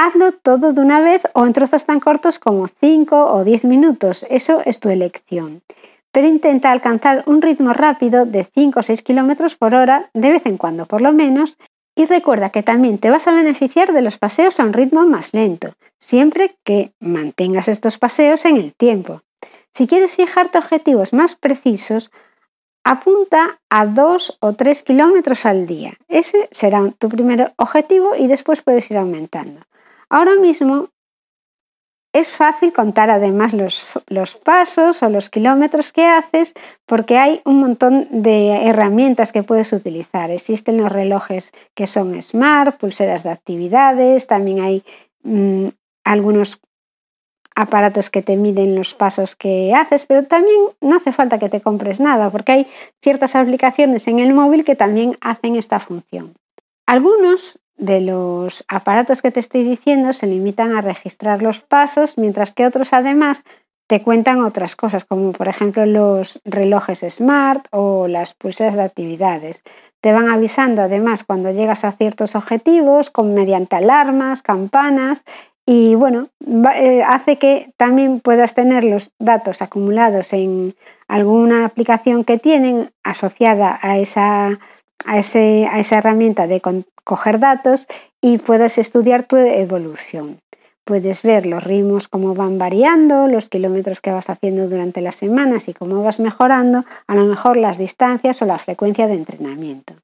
Hazlo 0.00 0.30
todo 0.30 0.72
de 0.72 0.80
una 0.80 1.00
vez 1.00 1.22
o 1.32 1.44
en 1.44 1.52
trozos 1.52 1.84
tan 1.84 1.98
cortos 1.98 2.38
como 2.38 2.68
5 2.68 3.34
o 3.34 3.42
10 3.42 3.64
minutos. 3.64 4.24
Eso 4.30 4.62
es 4.64 4.78
tu 4.78 4.90
elección. 4.90 5.60
Pero 6.12 6.28
intenta 6.28 6.70
alcanzar 6.70 7.24
un 7.26 7.42
ritmo 7.42 7.72
rápido 7.72 8.24
de 8.24 8.44
5 8.44 8.78
o 8.78 8.82
6 8.84 9.02
km 9.02 9.56
por 9.56 9.74
hora, 9.74 10.08
de 10.14 10.30
vez 10.30 10.46
en 10.46 10.56
cuando 10.56 10.86
por 10.86 11.00
lo 11.00 11.12
menos, 11.12 11.58
y 11.96 12.06
recuerda 12.06 12.50
que 12.50 12.62
también 12.62 12.98
te 12.98 13.10
vas 13.10 13.26
a 13.26 13.32
beneficiar 13.32 13.92
de 13.92 14.02
los 14.02 14.18
paseos 14.18 14.60
a 14.60 14.62
un 14.62 14.72
ritmo 14.72 15.04
más 15.04 15.34
lento, 15.34 15.74
siempre 15.98 16.54
que 16.62 16.92
mantengas 17.00 17.66
estos 17.66 17.98
paseos 17.98 18.44
en 18.44 18.56
el 18.56 18.74
tiempo. 18.74 19.22
Si 19.74 19.88
quieres 19.88 20.14
fijarte 20.14 20.58
objetivos 20.58 21.12
más 21.12 21.34
precisos, 21.34 22.12
apunta 22.84 23.58
a 23.68 23.84
2 23.84 24.38
o 24.38 24.52
3 24.52 24.80
kilómetros 24.84 25.44
al 25.44 25.66
día. 25.66 25.94
Ese 26.06 26.48
será 26.52 26.88
tu 26.96 27.08
primer 27.08 27.52
objetivo 27.56 28.14
y 28.14 28.28
después 28.28 28.62
puedes 28.62 28.88
ir 28.92 28.96
aumentando. 28.96 29.62
Ahora 30.10 30.36
mismo 30.36 30.88
es 32.12 32.32
fácil 32.32 32.72
contar 32.72 33.10
además 33.10 33.52
los, 33.52 33.86
los, 34.06 34.36
pasos 34.36 35.02
o 35.02 35.08
los 35.08 35.28
kilómetros 35.28 35.92
que 35.92 36.06
haces 36.06 36.54
porque 36.86 37.18
hay 37.18 37.42
un 37.44 37.60
montón 37.60 38.08
de 38.10 38.66
herramientas 38.66 39.30
que 39.30 39.42
puedes 39.42 39.72
utilizar. 39.72 40.30
Existen 40.30 40.78
los 40.78 40.90
relojes 40.90 41.52
que 41.74 41.86
son 41.86 42.20
smart, 42.22 42.78
pulseras 42.78 43.22
de 43.24 43.30
actividades, 43.30 44.26
también 44.26 44.60
hay 44.60 44.82
mm, 45.22 45.68
algunos 46.04 46.60
aparatos 47.54 48.08
que 48.08 48.22
te 48.22 48.36
miden 48.36 48.76
los 48.76 48.94
pasos 48.94 49.34
que 49.34 49.74
haces, 49.74 50.06
pero 50.06 50.24
también 50.24 50.60
no 50.80 50.96
hace 50.96 51.12
falta 51.12 51.38
que 51.38 51.48
te 51.48 51.60
compres 51.60 52.00
nada 52.00 52.30
porque 52.30 52.52
hay 52.52 52.66
ciertas 53.02 53.34
aplicaciones 53.34 54.06
en 54.06 54.20
el 54.20 54.32
móvil 54.32 54.64
que 54.64 54.76
también 54.76 55.16
hacen 55.20 55.56
esta 55.56 55.80
función. 55.80 56.34
Algunos 56.86 57.60
de 57.78 58.00
los 58.00 58.64
aparatos 58.68 59.22
que 59.22 59.30
te 59.30 59.40
estoy 59.40 59.64
diciendo 59.64 60.12
se 60.12 60.26
limitan 60.26 60.76
a 60.76 60.82
registrar 60.82 61.42
los 61.42 61.62
pasos, 61.62 62.18
mientras 62.18 62.52
que 62.52 62.66
otros 62.66 62.92
además 62.92 63.44
te 63.86 64.02
cuentan 64.02 64.42
otras 64.42 64.76
cosas, 64.76 65.04
como 65.04 65.32
por 65.32 65.48
ejemplo 65.48 65.86
los 65.86 66.40
relojes 66.44 67.00
smart 67.08 67.66
o 67.70 68.06
las 68.06 68.34
pulseras 68.34 68.74
de 68.74 68.82
actividades. 68.82 69.62
Te 70.00 70.12
van 70.12 70.28
avisando 70.28 70.82
además 70.82 71.24
cuando 71.24 71.50
llegas 71.50 71.84
a 71.84 71.92
ciertos 71.92 72.34
objetivos 72.34 73.10
con 73.10 73.32
mediante 73.32 73.76
alarmas, 73.76 74.42
campanas 74.42 75.24
y 75.70 75.94
bueno, 75.94 76.28
eh, 76.74 77.02
hace 77.06 77.36
que 77.36 77.72
también 77.76 78.20
puedas 78.20 78.54
tener 78.54 78.84
los 78.84 79.10
datos 79.18 79.60
acumulados 79.60 80.32
en 80.32 80.74
alguna 81.08 81.64
aplicación 81.64 82.24
que 82.24 82.38
tienen 82.38 82.90
asociada 83.02 83.78
a 83.82 83.98
esa, 83.98 84.58
a 85.04 85.18
esa 85.18 85.98
herramienta 85.98 86.46
de, 86.46 86.60
coger 87.04 87.38
datos 87.38 87.86
y 88.20 88.38
puedes 88.38 88.78
estudiar 88.78 89.24
tu 89.24 89.36
evolución. 89.36 90.40
Puedes 90.84 91.22
ver 91.22 91.46
los 91.46 91.64
ritmos, 91.64 92.08
cómo 92.08 92.34
van 92.34 92.58
variando, 92.58 93.26
los 93.26 93.48
kilómetros 93.48 94.00
que 94.00 94.10
vas 94.10 94.30
haciendo 94.30 94.68
durante 94.68 95.00
las 95.00 95.16
semanas 95.16 95.68
y 95.68 95.74
cómo 95.74 96.02
vas 96.02 96.18
mejorando, 96.20 96.84
a 97.06 97.14
lo 97.14 97.24
mejor 97.24 97.56
las 97.56 97.78
distancias 97.78 98.40
o 98.42 98.46
la 98.46 98.58
frecuencia 98.58 99.06
de 99.06 99.14
entrenamiento. 99.14 99.94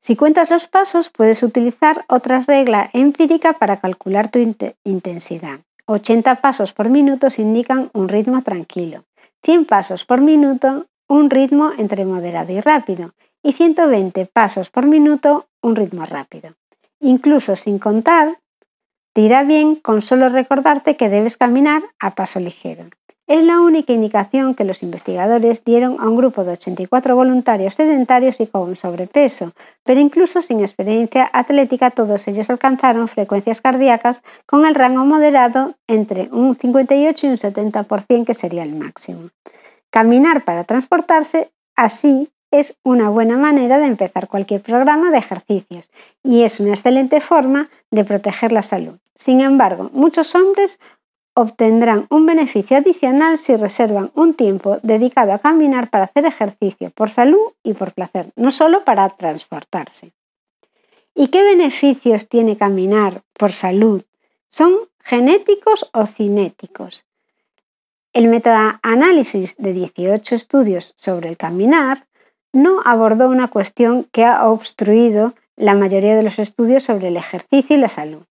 Si 0.00 0.16
cuentas 0.16 0.50
los 0.50 0.66
pasos, 0.66 1.10
puedes 1.10 1.42
utilizar 1.42 2.04
otra 2.08 2.44
regla 2.46 2.90
empírica 2.92 3.54
para 3.54 3.78
calcular 3.78 4.30
tu 4.30 4.38
intensidad. 4.84 5.60
80 5.86 6.36
pasos 6.36 6.72
por 6.72 6.88
minuto 6.90 7.28
indican 7.36 7.90
un 7.92 8.08
ritmo 8.08 8.42
tranquilo, 8.42 9.04
100 9.42 9.64
pasos 9.66 10.04
por 10.04 10.20
minuto 10.20 10.86
un 11.08 11.28
ritmo 11.28 11.72
entre 11.76 12.04
moderado 12.04 12.52
y 12.52 12.60
rápido 12.60 13.12
y 13.44 13.52
120 13.52 14.26
pasos 14.26 14.70
por 14.70 14.86
minuto 14.86 15.46
un 15.62 15.76
ritmo 15.76 16.06
rápido. 16.06 16.54
Incluso 16.98 17.54
sin 17.54 17.78
contar, 17.78 18.38
te 19.12 19.20
irá 19.20 19.44
bien 19.44 19.76
con 19.76 20.02
solo 20.02 20.30
recordarte 20.30 20.96
que 20.96 21.10
debes 21.10 21.36
caminar 21.36 21.82
a 22.00 22.14
paso 22.16 22.40
ligero. 22.40 22.86
Es 23.26 23.42
la 23.44 23.60
única 23.60 23.92
indicación 23.92 24.54
que 24.54 24.64
los 24.64 24.82
investigadores 24.82 25.64
dieron 25.64 25.98
a 25.98 26.08
un 26.08 26.16
grupo 26.16 26.44
de 26.44 26.52
84 26.52 27.14
voluntarios 27.14 27.74
sedentarios 27.74 28.40
y 28.40 28.46
con 28.46 28.76
sobrepeso, 28.76 29.52
pero 29.82 30.00
incluso 30.00 30.42
sin 30.42 30.60
experiencia 30.60 31.30
atlética 31.32 31.90
todos 31.90 32.26
ellos 32.28 32.50
alcanzaron 32.50 33.08
frecuencias 33.08 33.60
cardíacas 33.60 34.22
con 34.46 34.66
el 34.66 34.74
rango 34.74 35.04
moderado 35.04 35.74
entre 35.86 36.28
un 36.32 36.54
58 36.54 37.26
y 37.26 37.30
un 37.30 37.38
70% 37.38 38.26
que 38.26 38.34
sería 38.34 38.62
el 38.62 38.74
máximo. 38.74 39.30
Caminar 39.90 40.44
para 40.44 40.64
transportarse 40.64 41.50
así 41.76 42.30
es 42.58 42.76
una 42.84 43.10
buena 43.10 43.36
manera 43.36 43.78
de 43.78 43.86
empezar 43.86 44.28
cualquier 44.28 44.60
programa 44.60 45.10
de 45.10 45.18
ejercicios 45.18 45.90
y 46.22 46.42
es 46.42 46.60
una 46.60 46.70
excelente 46.70 47.20
forma 47.20 47.68
de 47.90 48.04
proteger 48.04 48.52
la 48.52 48.62
salud. 48.62 48.98
Sin 49.16 49.40
embargo, 49.40 49.90
muchos 49.92 50.34
hombres 50.34 50.78
obtendrán 51.34 52.06
un 52.10 52.26
beneficio 52.26 52.76
adicional 52.76 53.38
si 53.38 53.56
reservan 53.56 54.12
un 54.14 54.34
tiempo 54.34 54.78
dedicado 54.84 55.32
a 55.32 55.40
caminar 55.40 55.90
para 55.90 56.04
hacer 56.04 56.26
ejercicio 56.26 56.90
por 56.90 57.10
salud 57.10 57.52
y 57.64 57.74
por 57.74 57.92
placer, 57.92 58.30
no 58.36 58.52
solo 58.52 58.84
para 58.84 59.08
transportarse. 59.08 60.12
¿Y 61.12 61.28
qué 61.28 61.42
beneficios 61.42 62.28
tiene 62.28 62.56
caminar 62.56 63.22
por 63.32 63.52
salud? 63.52 64.02
¿Son 64.48 64.74
genéticos 65.00 65.90
o 65.92 66.06
cinéticos? 66.06 67.04
El 68.12 68.28
metaanálisis 68.28 69.56
de 69.56 69.72
18 69.72 70.36
estudios 70.36 70.94
sobre 70.96 71.28
el 71.28 71.36
caminar 71.36 72.06
no 72.54 72.80
abordó 72.84 73.28
una 73.28 73.48
cuestión 73.48 74.04
que 74.12 74.24
ha 74.24 74.48
obstruido 74.48 75.34
la 75.56 75.74
mayoría 75.74 76.16
de 76.16 76.22
los 76.22 76.38
estudios 76.38 76.84
sobre 76.84 77.08
el 77.08 77.16
ejercicio 77.16 77.76
y 77.76 77.80
la 77.80 77.88
salud. 77.88 78.22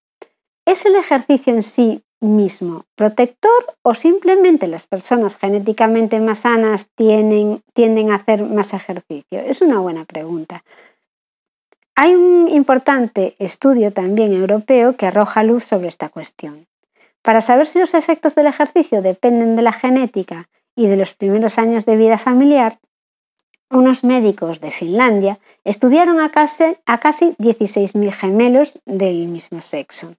¿Es 0.66 0.86
el 0.86 0.96
ejercicio 0.96 1.54
en 1.54 1.62
sí 1.62 2.02
mismo 2.22 2.86
protector 2.96 3.52
o 3.82 3.94
simplemente 3.94 4.68
las 4.68 4.88
personas 4.88 5.36
genéticamente 5.36 6.20
más 6.22 6.40
sanas 6.40 6.90
tienden 6.96 8.12
a 8.12 8.16
hacer 8.16 8.44
más 8.44 8.74
ejercicio? 8.74 9.40
Es 9.40 9.62
una 9.62 9.80
buena 9.80 10.06
pregunta. 10.06 10.64
Hay 11.96 12.16
un 12.16 12.48
importante 12.50 13.36
estudio 13.40 13.92
también 13.92 14.34
europeo 14.34 14.96
que 14.96 15.06
arroja 15.06 15.44
luz 15.44 15.66
sobre 15.66 15.90
esta 15.90 16.10
cuestión. 16.10 16.66
Para 17.22 17.42
saber 17.42 17.68
si 17.68 17.80
los 17.80 17.94
efectos 17.94 18.36
del 18.36 18.48
ejercicio 18.48 19.02
dependen 19.02 19.56
de 19.56 19.62
la 19.62 19.74
genética 19.74 20.48
y 20.76 20.88
de 20.88 20.98
los 20.98 21.14
primeros 21.14 21.58
años 21.58 21.86
de 21.86 21.98
vida 21.98 22.18
familiar, 22.18 22.80
unos 23.74 24.04
médicos 24.04 24.62
de 24.62 24.72
Finlandia 24.72 25.40
estudiaron 25.64 26.20
a 26.20 26.30
casi, 26.30 26.78
a 26.86 27.00
casi 27.00 27.36
16.000 27.38 28.12
gemelos 28.12 28.80
del 28.86 29.28
mismo 29.28 29.62
sexo. 29.62 30.16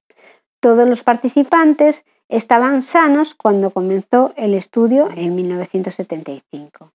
Todos 0.60 0.88
los 0.88 1.02
participantes 1.02 2.04
estaban 2.28 2.82
sanos 2.82 3.34
cuando 3.34 3.70
comenzó 3.70 4.32
el 4.36 4.54
estudio 4.54 5.08
en 5.14 5.34
1975. 5.34 6.92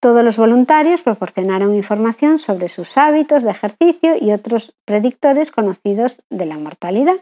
Todos 0.00 0.22
los 0.22 0.36
voluntarios 0.36 1.02
proporcionaron 1.02 1.74
información 1.74 2.38
sobre 2.38 2.68
sus 2.68 2.98
hábitos 2.98 3.42
de 3.42 3.52
ejercicio 3.52 4.16
y 4.20 4.32
otros 4.32 4.74
predictores 4.84 5.50
conocidos 5.50 6.22
de 6.28 6.44
la 6.44 6.58
mortalidad. 6.58 7.16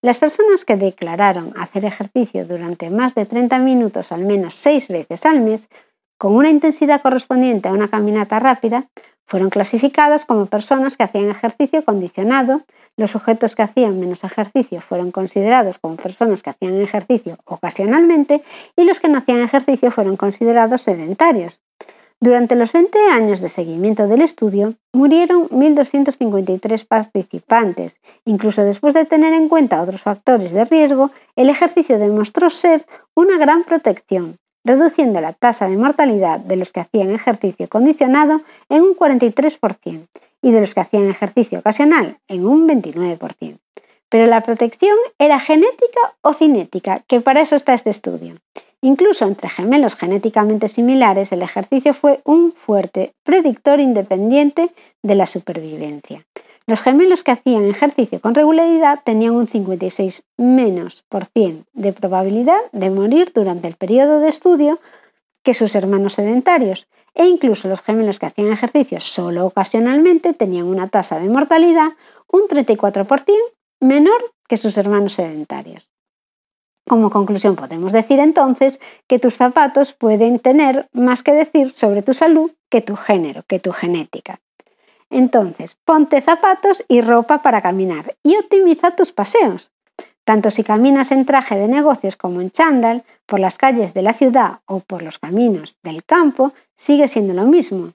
Las 0.00 0.18
personas 0.18 0.64
que 0.64 0.76
declararon 0.76 1.52
hacer 1.58 1.84
ejercicio 1.84 2.46
durante 2.46 2.88
más 2.88 3.14
de 3.14 3.26
30 3.26 3.58
minutos 3.58 4.12
al 4.12 4.24
menos 4.24 4.54
seis 4.54 4.88
veces 4.88 5.26
al 5.26 5.40
mes, 5.40 5.68
con 6.18 6.34
una 6.34 6.50
intensidad 6.50 7.00
correspondiente 7.00 7.68
a 7.68 7.72
una 7.72 7.88
caminata 7.88 8.38
rápida, 8.40 8.84
fueron 9.24 9.50
clasificadas 9.50 10.24
como 10.24 10.46
personas 10.46 10.96
que 10.96 11.04
hacían 11.04 11.30
ejercicio 11.30 11.84
condicionado, 11.84 12.62
los 12.96 13.10
sujetos 13.10 13.54
que 13.54 13.62
hacían 13.62 14.00
menos 14.00 14.24
ejercicio 14.24 14.80
fueron 14.80 15.12
considerados 15.12 15.78
como 15.78 15.96
personas 15.96 16.42
que 16.42 16.50
hacían 16.50 16.80
ejercicio 16.80 17.36
ocasionalmente 17.44 18.42
y 18.74 18.84
los 18.84 19.00
que 19.00 19.08
no 19.08 19.18
hacían 19.18 19.40
ejercicio 19.40 19.90
fueron 19.90 20.16
considerados 20.16 20.82
sedentarios. 20.82 21.60
Durante 22.20 22.56
los 22.56 22.72
20 22.72 22.98
años 23.10 23.40
de 23.40 23.48
seguimiento 23.48 24.08
del 24.08 24.22
estudio, 24.22 24.74
murieron 24.92 25.48
1.253 25.50 26.84
participantes. 26.84 28.00
Incluso 28.24 28.64
después 28.64 28.92
de 28.94 29.04
tener 29.04 29.34
en 29.34 29.48
cuenta 29.48 29.80
otros 29.80 30.00
factores 30.00 30.50
de 30.50 30.64
riesgo, 30.64 31.12
el 31.36 31.48
ejercicio 31.48 31.96
demostró 31.98 32.50
ser 32.50 32.84
una 33.14 33.38
gran 33.38 33.62
protección, 33.62 34.36
reduciendo 34.68 35.20
la 35.20 35.32
tasa 35.32 35.66
de 35.66 35.76
mortalidad 35.76 36.38
de 36.38 36.56
los 36.56 36.72
que 36.72 36.80
hacían 36.80 37.10
ejercicio 37.10 37.68
condicionado 37.68 38.42
en 38.68 38.82
un 38.82 38.94
43% 38.94 40.06
y 40.42 40.52
de 40.52 40.60
los 40.60 40.74
que 40.74 40.80
hacían 40.80 41.08
ejercicio 41.08 41.58
ocasional 41.58 42.18
en 42.28 42.46
un 42.46 42.68
29%. 42.68 43.56
Pero 44.10 44.26
la 44.26 44.42
protección 44.42 44.96
era 45.18 45.40
genética 45.40 46.00
o 46.22 46.34
cinética, 46.34 47.00
que 47.06 47.20
para 47.20 47.40
eso 47.40 47.56
está 47.56 47.74
este 47.74 47.90
estudio. 47.90 48.36
Incluso 48.80 49.26
entre 49.26 49.48
gemelos 49.48 49.96
genéticamente 49.96 50.68
similares, 50.68 51.32
el 51.32 51.42
ejercicio 51.42 51.94
fue 51.94 52.20
un 52.24 52.52
fuerte 52.52 53.12
predictor 53.24 53.80
independiente 53.80 54.70
de 55.02 55.14
la 55.14 55.26
supervivencia. 55.26 56.24
Los 56.68 56.82
gemelos 56.82 57.22
que 57.22 57.30
hacían 57.30 57.64
ejercicio 57.64 58.20
con 58.20 58.34
regularidad 58.34 59.00
tenían 59.02 59.34
un 59.34 59.46
56 59.46 60.26
menos 60.36 61.02
por 61.08 61.24
cien 61.24 61.64
de 61.72 61.94
probabilidad 61.94 62.60
de 62.72 62.90
morir 62.90 63.32
durante 63.34 63.68
el 63.68 63.74
periodo 63.74 64.20
de 64.20 64.28
estudio 64.28 64.78
que 65.42 65.54
sus 65.54 65.74
hermanos 65.74 66.12
sedentarios, 66.12 66.86
e 67.14 67.24
incluso 67.24 67.68
los 67.68 67.80
gemelos 67.80 68.18
que 68.18 68.26
hacían 68.26 68.52
ejercicio 68.52 69.00
solo 69.00 69.46
ocasionalmente 69.46 70.34
tenían 70.34 70.66
una 70.66 70.88
tasa 70.88 71.18
de 71.18 71.30
mortalidad 71.30 71.92
un 72.30 72.42
34% 72.42 73.24
menor 73.80 74.20
que 74.46 74.58
sus 74.58 74.76
hermanos 74.76 75.14
sedentarios. 75.14 75.88
Como 76.86 77.08
conclusión 77.08 77.56
podemos 77.56 77.92
decir 77.92 78.18
entonces 78.18 78.78
que 79.06 79.18
tus 79.18 79.38
zapatos 79.38 79.94
pueden 79.94 80.38
tener 80.38 80.86
más 80.92 81.22
que 81.22 81.32
decir 81.32 81.70
sobre 81.70 82.02
tu 82.02 82.12
salud 82.12 82.50
que 82.68 82.82
tu 82.82 82.94
género, 82.94 83.42
que 83.48 83.58
tu 83.58 83.72
genética. 83.72 84.38
Entonces, 85.10 85.76
ponte 85.84 86.20
zapatos 86.20 86.84
y 86.88 87.00
ropa 87.00 87.38
para 87.42 87.62
caminar 87.62 88.14
y 88.22 88.36
optimiza 88.36 88.92
tus 88.92 89.12
paseos. 89.12 89.70
Tanto 90.24 90.50
si 90.50 90.62
caminas 90.62 91.10
en 91.10 91.24
traje 91.24 91.56
de 91.56 91.68
negocios 91.68 92.16
como 92.16 92.42
en 92.42 92.50
chándal, 92.50 93.04
por 93.24 93.40
las 93.40 93.56
calles 93.56 93.94
de 93.94 94.02
la 94.02 94.12
ciudad 94.12 94.60
o 94.66 94.80
por 94.80 95.02
los 95.02 95.18
caminos 95.18 95.76
del 95.82 96.04
campo, 96.04 96.52
sigue 96.76 97.08
siendo 97.08 97.32
lo 97.32 97.44
mismo. 97.44 97.92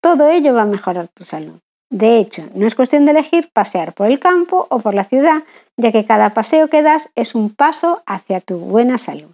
Todo 0.00 0.28
ello 0.28 0.54
va 0.54 0.62
a 0.62 0.66
mejorar 0.66 1.08
tu 1.08 1.24
salud. 1.24 1.60
De 1.90 2.18
hecho, 2.18 2.42
no 2.54 2.66
es 2.66 2.74
cuestión 2.74 3.04
de 3.04 3.10
elegir 3.10 3.50
pasear 3.52 3.92
por 3.94 4.08
el 4.08 4.18
campo 4.18 4.66
o 4.70 4.80
por 4.80 4.94
la 4.94 5.04
ciudad, 5.04 5.42
ya 5.76 5.92
que 5.92 6.04
cada 6.04 6.30
paseo 6.34 6.68
que 6.68 6.82
das 6.82 7.10
es 7.14 7.34
un 7.34 7.50
paso 7.50 8.02
hacia 8.06 8.40
tu 8.40 8.58
buena 8.58 8.98
salud. 8.98 9.32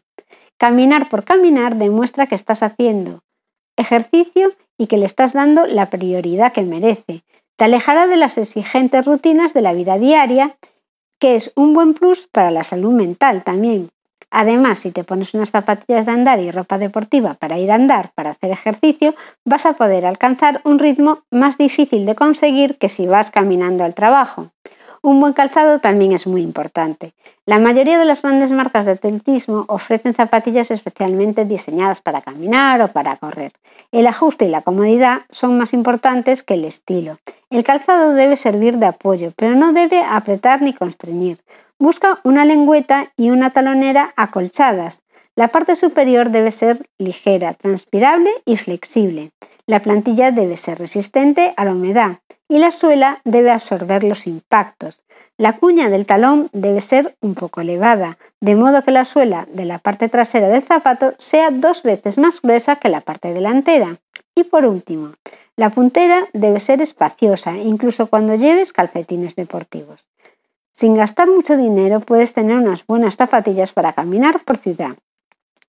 Caminar 0.59 1.09
por 1.09 1.25
caminar 1.25 1.77
demuestra 1.77 2.27
que 2.27 2.35
estás 2.35 2.63
haciendo 2.63 3.21
ejercicio 3.77 4.53
y 4.79 4.87
que 4.87 4.99
le 4.99 5.07
estás 5.07 5.33
dando 5.33 5.67
la 5.67 5.87
prioridad 5.87 6.53
que 6.53 6.63
merece. 6.63 7.23
Te 7.57 7.65
alejará 7.65 8.07
de 8.07 8.17
las 8.17 8.37
exigentes 8.39 9.05
rutinas 9.05 9.55
de 9.55 9.63
la 9.63 9.73
vida 9.73 9.99
diaria, 9.99 10.57
que 11.19 11.37
es 11.37 11.53
un 11.57 11.73
buen 11.73 11.95
plus 11.95 12.27
para 12.27 12.51
la 12.51 12.65
salud 12.65 12.93
mental 12.93 13.43
también. 13.43 13.89
Además, 14.31 14.81
si 14.81 14.91
te 14.91 15.05
pones 15.05 15.33
unas 15.35 15.51
zapatillas 15.51 16.05
de 16.05 16.13
andar 16.13 16.41
y 16.41 16.51
ropa 16.51 16.79
deportiva 16.79 17.35
para 17.35 17.59
ir 17.59 17.71
a 17.71 17.77
andar, 17.77 18.11
para 18.15 18.31
hacer 18.31 18.51
ejercicio, 18.51 19.15
vas 19.45 19.65
a 19.67 19.75
poder 19.75 20.05
alcanzar 20.05 20.61
un 20.65 20.79
ritmo 20.79 21.21
más 21.31 21.57
difícil 21.57 22.05
de 22.05 22.15
conseguir 22.15 22.77
que 22.77 22.89
si 22.89 23.07
vas 23.07 23.31
caminando 23.31 23.85
al 23.85 23.95
trabajo. 23.95 24.51
Un 25.07 25.21
buen 25.21 25.35
calzado 25.35 25.79
también 25.79 26.11
es 26.11 26.27
muy 26.27 26.43
importante. 26.43 27.13
La 27.45 27.61
mayoría 27.61 27.97
de 27.97 28.05
las 28.05 28.23
grandes 28.23 28.51
marcas 28.51 28.87
de 28.87 28.91
atletismo 28.91 29.65
ofrecen 29.69 30.15
zapatillas 30.15 30.73
especialmente 30.73 31.45
diseñadas 31.45 32.01
para 32.01 32.23
caminar 32.23 32.83
o 32.83 32.89
para 32.89 33.15
correr. 33.15 33.53
El 33.93 34.09
ajuste 34.09 34.47
y 34.47 34.49
la 34.49 34.63
comodidad 34.63 35.21
son 35.31 35.59
más 35.59 35.75
importantes 35.75 36.43
que 36.43 36.55
el 36.55 36.65
estilo. 36.65 37.19
El 37.51 37.63
calzado 37.63 38.15
debe 38.15 38.35
servir 38.35 38.79
de 38.79 38.87
apoyo, 38.87 39.31
pero 39.37 39.55
no 39.55 39.73
debe 39.73 40.03
apretar 40.03 40.61
ni 40.61 40.73
constreñir. 40.73 41.39
Busca 41.79 42.19
una 42.25 42.45
lengüeta 42.45 43.13
y 43.17 43.31
una 43.31 43.51
talonera 43.51 44.13
acolchadas. 44.17 45.03
La 45.37 45.47
parte 45.47 45.77
superior 45.77 46.31
debe 46.31 46.51
ser 46.51 46.85
ligera, 46.99 47.55
transpirable 47.55 48.31
y 48.45 48.57
flexible. 48.57 49.31
La 49.69 49.81
plantilla 49.81 50.31
debe 50.31 50.57
ser 50.57 50.79
resistente 50.79 51.53
a 51.57 51.65
la 51.65 51.73
humedad 51.73 52.19
y 52.49 52.59
la 52.59 52.71
suela 52.71 53.21
debe 53.25 53.51
absorber 53.51 54.05
los 54.05 54.29
impactos. 54.29 55.03
La 55.39 55.55
cuña 55.55 55.91
del 55.91 56.07
talón 56.07 56.49
debe 56.53 56.81
ser 56.81 57.17
un 57.21 57.35
poco 57.35 57.61
elevada, 57.61 58.17
de 58.41 58.55
modo 58.55 58.83
que 58.83 58.93
la 58.93 59.05
suela 59.05 59.49
de 59.53 59.65
la 59.65 59.79
parte 59.79 60.09
trasera 60.09 60.49
del 60.49 60.63
zapato 60.63 61.15
sea 61.19 61.51
dos 61.51 61.83
veces 61.83 62.17
más 62.17 62.41
gruesa 62.41 62.77
que 62.77 62.89
la 62.89 63.01
parte 63.01 63.35
delantera. 63.35 63.99
Y 64.37 64.45
por 64.45 64.67
último, 64.67 65.15
la 65.57 65.71
puntera 65.71 66.29
debe 66.33 66.61
ser 66.61 66.81
espaciosa, 66.81 67.57
incluso 67.57 68.07
cuando 68.07 68.37
lleves 68.37 68.73
calcetines 68.73 69.35
deportivos. 69.35 70.09
Sin 70.73 70.95
gastar 70.95 71.29
mucho 71.29 71.57
dinero 71.57 72.01
puedes 72.01 72.35
tener 72.35 72.57
unas 72.57 72.87
buenas 72.87 73.17
zapatillas 73.17 73.73
para 73.73 73.95
caminar 73.95 74.45
por 74.45 74.59
ciudad. 74.59 74.97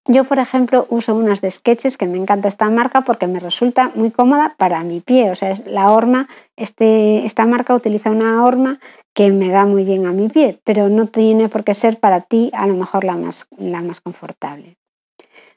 Yo, 0.10 0.24
por 0.24 0.40
ejemplo, 0.40 0.88
uso 0.90 1.14
unas 1.14 1.42
de 1.42 1.52
Sketches 1.52 1.98
que 1.98 2.06
me 2.06 2.18
encanta 2.18 2.48
esta 2.48 2.70
marca 2.70 3.02
porque 3.02 3.28
me 3.28 3.42
resulta 3.42 3.92
muy 3.94 4.10
cómoda 4.10 4.56
para 4.58 4.82
mi 4.84 5.02
pie. 5.02 5.32
O 5.32 5.36
sea, 5.36 5.52
es 5.52 5.66
la 5.68 5.92
horma, 5.92 6.30
este, 6.56 7.26
esta 7.26 7.46
marca 7.46 7.76
utiliza 7.76 8.10
una 8.10 8.46
horma 8.46 8.80
que 9.14 9.32
me 9.32 9.50
da 9.50 9.66
muy 9.66 9.84
bien 9.84 10.06
a 10.06 10.14
mi 10.14 10.30
pie, 10.30 10.60
pero 10.64 10.88
no 10.88 11.08
tiene 11.08 11.50
por 11.50 11.66
qué 11.66 11.74
ser 11.74 12.00
para 12.00 12.22
ti 12.22 12.50
a 12.54 12.68
lo 12.68 12.76
mejor 12.76 13.04
la 13.04 13.18
más, 13.18 13.48
la 13.58 13.82
más 13.82 14.00
confortable. 14.00 14.78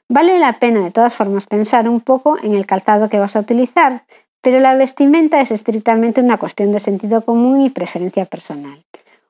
Vale 0.09 0.37
la 0.37 0.59
pena 0.59 0.81
de 0.81 0.91
todas 0.91 1.15
formas 1.15 1.45
pensar 1.45 1.87
un 1.87 2.01
poco 2.01 2.37
en 2.43 2.53
el 2.53 2.65
calzado 2.65 3.07
que 3.07 3.19
vas 3.19 3.37
a 3.37 3.39
utilizar, 3.39 4.03
pero 4.41 4.59
la 4.59 4.75
vestimenta 4.75 5.39
es 5.39 5.51
estrictamente 5.51 6.19
una 6.19 6.37
cuestión 6.37 6.73
de 6.73 6.81
sentido 6.81 7.21
común 7.21 7.61
y 7.61 7.69
preferencia 7.69 8.25
personal. 8.25 8.83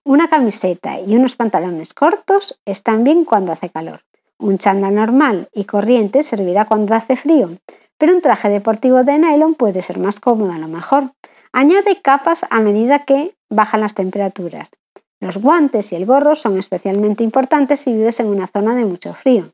Una 0.04 0.30
camiseta 0.30 1.00
y 1.00 1.16
unos 1.16 1.36
pantalones 1.36 1.94
cortos 1.94 2.60
están 2.66 3.04
bien 3.04 3.24
cuando 3.24 3.52
hace 3.52 3.70
calor 3.70 4.02
un 4.42 4.58
chándal 4.58 4.96
normal 4.96 5.48
y 5.54 5.64
corriente 5.64 6.24
servirá 6.24 6.66
cuando 6.66 6.96
hace 6.96 7.16
frío, 7.16 7.52
pero 7.98 8.14
un 8.14 8.22
traje 8.22 8.50
deportivo 8.50 9.04
de 9.04 9.18
nylon 9.18 9.56
puede 9.56 9.82
ser 9.82 10.00
más 10.00 10.20
cómodo 10.20 10.52
a 10.52 10.58
lo 10.58 10.68
mejor. 10.68 11.12
Añade 11.54 12.02
capas 12.02 12.46
a 12.50 12.60
medida 12.60 13.06
que 13.06 13.34
bajan 13.50 13.82
las 13.82 13.94
temperaturas. 13.94 14.72
Los 15.20 15.38
guantes 15.38 15.92
y 15.92 15.96
el 15.96 16.06
gorro 16.06 16.36
son 16.36 16.58
especialmente 16.58 17.24
importantes 17.24 17.82
si 17.82 17.94
vives 17.94 18.20
en 18.20 18.28
una 18.28 18.48
zona 18.48 18.76
de 18.76 18.86
mucho 18.86 19.14
frío. 19.14 19.52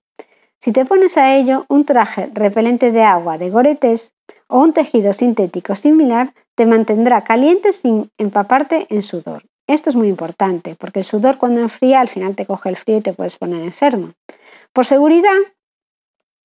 Si 0.59 0.71
te 0.71 0.85
pones 0.85 1.17
a 1.17 1.35
ello 1.35 1.65
un 1.67 1.85
traje 1.85 2.29
repelente 2.33 2.91
de 2.91 3.03
agua 3.03 3.37
de 3.37 3.49
Goretes 3.49 4.13
o 4.47 4.59
un 4.59 4.73
tejido 4.73 5.13
sintético 5.13 5.75
similar, 5.75 6.33
te 6.55 6.65
mantendrá 6.65 7.23
caliente 7.23 7.73
sin 7.73 8.09
empaparte 8.17 8.87
en 8.89 9.03
sudor. 9.03 9.43
Esto 9.67 9.89
es 9.89 9.97
muy 9.97 10.07
importante 10.07 10.75
porque 10.79 10.99
el 10.99 11.05
sudor 11.05 11.37
cuando 11.37 11.59
enfría 11.59 11.99
al 11.99 12.07
final 12.07 12.35
te 12.35 12.45
coge 12.45 12.69
el 12.69 12.77
frío 12.77 12.97
y 12.97 13.01
te 13.01 13.13
puedes 13.13 13.37
poner 13.37 13.61
enfermo. 13.61 14.13
Por 14.77 14.85
seguridad, 14.85 15.39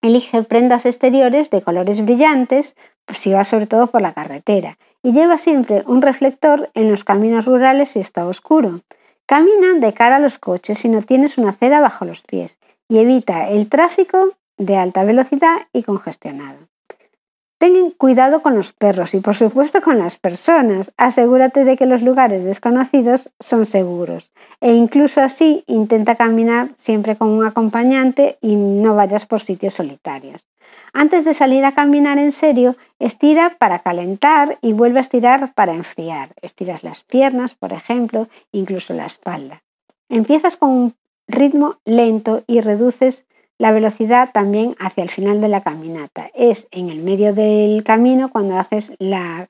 Elige 0.00 0.42
prendas 0.42 0.86
exteriores 0.86 1.50
de 1.50 1.60
colores 1.60 2.02
brillantes 2.02 2.76
si 3.14 3.30
vas 3.34 3.46
sobre 3.46 3.66
todo 3.66 3.88
por 3.88 4.00
la 4.00 4.14
carretera 4.14 4.78
y 5.02 5.12
lleva 5.12 5.36
siempre 5.36 5.82
un 5.86 6.00
reflector 6.00 6.70
en 6.72 6.90
los 6.90 7.04
caminos 7.04 7.44
rurales 7.44 7.90
si 7.90 8.00
está 8.00 8.26
oscuro. 8.26 8.80
Camina 9.26 9.74
de 9.74 9.92
cara 9.92 10.16
a 10.16 10.18
los 10.18 10.38
coches 10.38 10.78
si 10.78 10.88
no 10.88 11.02
tienes 11.02 11.36
una 11.36 11.50
acera 11.50 11.82
bajo 11.82 12.06
los 12.06 12.22
pies 12.22 12.58
y 12.88 13.00
evita 13.00 13.50
el 13.50 13.68
tráfico 13.68 14.30
de 14.56 14.78
alta 14.78 15.04
velocidad 15.04 15.68
y 15.74 15.82
congestionado. 15.82 16.71
Ten 17.62 17.92
cuidado 17.92 18.42
con 18.42 18.56
los 18.56 18.72
perros 18.72 19.14
y 19.14 19.20
por 19.20 19.36
supuesto 19.36 19.82
con 19.82 19.96
las 19.96 20.16
personas. 20.16 20.92
Asegúrate 20.96 21.62
de 21.62 21.76
que 21.76 21.86
los 21.86 22.02
lugares 22.02 22.42
desconocidos 22.42 23.30
son 23.38 23.66
seguros 23.66 24.32
e 24.60 24.72
incluso 24.72 25.20
así 25.20 25.62
intenta 25.68 26.16
caminar 26.16 26.70
siempre 26.76 27.14
con 27.14 27.28
un 27.28 27.46
acompañante 27.46 28.36
y 28.40 28.56
no 28.56 28.96
vayas 28.96 29.26
por 29.26 29.42
sitios 29.42 29.74
solitarios. 29.74 30.44
Antes 30.92 31.24
de 31.24 31.34
salir 31.34 31.64
a 31.64 31.70
caminar 31.70 32.18
en 32.18 32.32
serio, 32.32 32.74
estira 32.98 33.54
para 33.60 33.78
calentar 33.78 34.58
y 34.60 34.72
vuelve 34.72 34.98
a 34.98 35.02
estirar 35.02 35.54
para 35.54 35.72
enfriar. 35.72 36.30
Estiras 36.42 36.82
las 36.82 37.04
piernas, 37.04 37.54
por 37.54 37.72
ejemplo, 37.72 38.26
incluso 38.50 38.92
la 38.92 39.06
espalda. 39.06 39.62
Empiezas 40.08 40.56
con 40.56 40.70
un 40.70 40.94
ritmo 41.28 41.76
lento 41.84 42.42
y 42.48 42.60
reduces 42.60 43.24
la 43.62 43.70
velocidad 43.70 44.30
también 44.32 44.74
hacia 44.80 45.04
el 45.04 45.08
final 45.08 45.40
de 45.40 45.46
la 45.46 45.60
caminata. 45.60 46.32
Es 46.34 46.66
en 46.72 46.88
el 46.88 47.00
medio 47.00 47.32
del 47.32 47.84
camino 47.84 48.28
cuando 48.28 48.58
haces 48.58 48.96
la, 48.98 49.48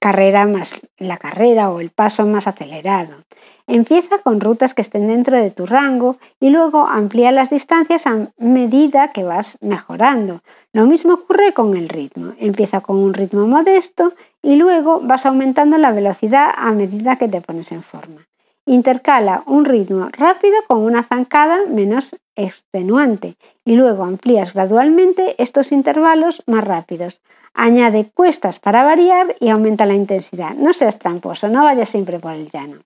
carrera 0.00 0.46
más 0.46 0.80
la 0.98 1.16
carrera 1.16 1.70
o 1.70 1.78
el 1.78 1.90
paso 1.90 2.26
más 2.26 2.48
acelerado. 2.48 3.22
Empieza 3.68 4.18
con 4.18 4.40
rutas 4.40 4.74
que 4.74 4.82
estén 4.82 5.06
dentro 5.06 5.36
de 5.40 5.52
tu 5.52 5.64
rango 5.64 6.16
y 6.40 6.50
luego 6.50 6.88
amplía 6.88 7.30
las 7.30 7.50
distancias 7.50 8.08
a 8.08 8.30
medida 8.36 9.12
que 9.12 9.22
vas 9.22 9.56
mejorando. 9.62 10.40
Lo 10.72 10.86
mismo 10.86 11.14
ocurre 11.14 11.52
con 11.52 11.76
el 11.76 11.88
ritmo. 11.88 12.32
Empieza 12.40 12.80
con 12.80 12.96
un 12.96 13.14
ritmo 13.14 13.46
modesto 13.46 14.12
y 14.42 14.56
luego 14.56 15.02
vas 15.04 15.24
aumentando 15.24 15.78
la 15.78 15.92
velocidad 15.92 16.50
a 16.56 16.72
medida 16.72 17.14
que 17.14 17.28
te 17.28 17.40
pones 17.40 17.70
en 17.70 17.84
forma. 17.84 18.26
Intercala 18.68 19.44
un 19.46 19.64
ritmo 19.64 20.08
rápido 20.10 20.56
con 20.66 20.78
una 20.78 21.04
zancada 21.04 21.66
menos 21.68 22.16
extenuante 22.34 23.36
y 23.64 23.76
luego 23.76 24.02
amplías 24.02 24.54
gradualmente 24.54 25.40
estos 25.40 25.70
intervalos 25.70 26.42
más 26.46 26.64
rápidos. 26.64 27.22
Añade 27.54 28.10
cuestas 28.12 28.58
para 28.58 28.82
variar 28.82 29.36
y 29.38 29.50
aumenta 29.50 29.86
la 29.86 29.94
intensidad. 29.94 30.54
No 30.56 30.72
seas 30.72 30.98
tramposo, 30.98 31.48
no 31.48 31.62
vayas 31.62 31.90
siempre 31.90 32.18
por 32.18 32.32
el 32.32 32.50
llano. 32.50 32.80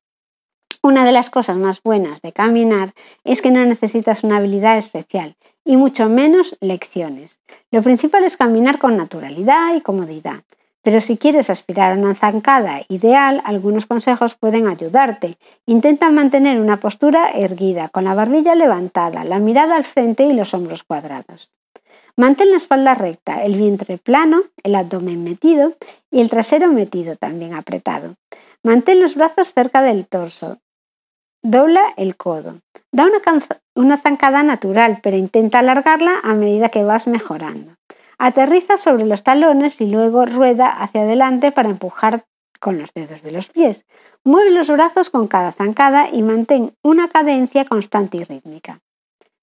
Una 0.83 1.07
de 1.07 1.13
las 1.13 1.31
cosas 1.31 1.57
más 1.57 1.83
buenas 1.83 2.21
de 2.21 2.33
caminar 2.33 2.93
es 3.25 3.41
que 3.41 3.51
no 3.51 3.65
necesitas 3.65 4.23
una 4.23 4.37
habilidad 4.37 4.77
especial 4.77 5.35
y 5.65 5.79
mucho 5.79 6.11
menos 6.11 6.59
lecciones. 6.61 7.41
Lo 7.71 7.83
principal 7.83 8.25
es 8.25 8.37
caminar 8.37 8.79
con 8.79 8.99
naturalidad 8.99 9.75
y 9.75 9.81
comodidad. 9.81 10.43
Pero 10.83 11.01
si 11.01 11.19
quieres 11.19 11.51
aspirar 11.51 11.93
a 11.93 12.01
una 12.01 12.15
zancada 12.15 12.81
ideal, 12.89 13.43
algunos 13.45 13.85
consejos 13.85 14.35
pueden 14.35 14.67
ayudarte. 14.67 15.37
Intenta 15.67 16.11
mantener 16.11 16.59
una 16.59 16.79
postura 16.79 17.31
erguida, 17.31 17.89
con 17.91 18.05
la 18.05 18.15
barbilla 18.15 18.55
levantada, 18.55 19.25
la 19.25 19.39
mirada 19.39 19.77
al 19.77 19.85
frente 19.85 20.25
y 20.25 20.33
los 20.33 20.55
hombros 20.55 20.83
cuadrados. 20.83 21.51
Mantén 22.17 22.51
la 22.51 22.57
espalda 22.57 22.95
recta, 22.95 23.45
el 23.45 23.57
vientre 23.57 23.99
plano, 23.99 24.43
el 24.63 24.75
abdomen 24.75 25.23
metido 25.23 25.75
y 26.11 26.21
el 26.21 26.29
trasero 26.29 26.69
metido 26.69 27.17
también 27.17 27.55
apretado. 27.55 28.17
Mantén 28.63 29.01
los 29.01 29.15
brazos 29.15 29.53
cerca 29.53 29.83
del 29.83 30.07
torso. 30.07 30.59
Dobla 31.43 31.95
el 31.97 32.17
codo. 32.17 32.61
Da 32.93 33.05
una, 33.05 33.21
una 33.75 33.97
zancada 33.97 34.43
natural, 34.43 34.99
pero 35.03 35.17
intenta 35.17 35.61
alargarla 35.61 36.21
a 36.23 36.35
medida 36.35 36.69
que 36.69 36.85
vas 36.85 37.07
mejorando. 37.07 37.80
Aterriza 38.23 38.77
sobre 38.77 39.07
los 39.07 39.23
talones 39.23 39.81
y 39.81 39.87
luego 39.87 40.27
rueda 40.27 40.69
hacia 40.69 41.01
adelante 41.01 41.53
para 41.53 41.71
empujar 41.71 42.27
con 42.61 42.77
los 42.77 42.93
dedos 42.93 43.23
de 43.23 43.33
los 43.33 43.49
pies. 43.49 43.87
Mueve 44.25 44.51
los 44.51 44.69
brazos 44.69 45.09
con 45.09 45.27
cada 45.27 45.53
zancada 45.53 46.11
y 46.13 46.21
mantén 46.21 46.75
una 46.83 47.09
cadencia 47.09 47.65
constante 47.65 48.19
y 48.19 48.25
rítmica. 48.25 48.81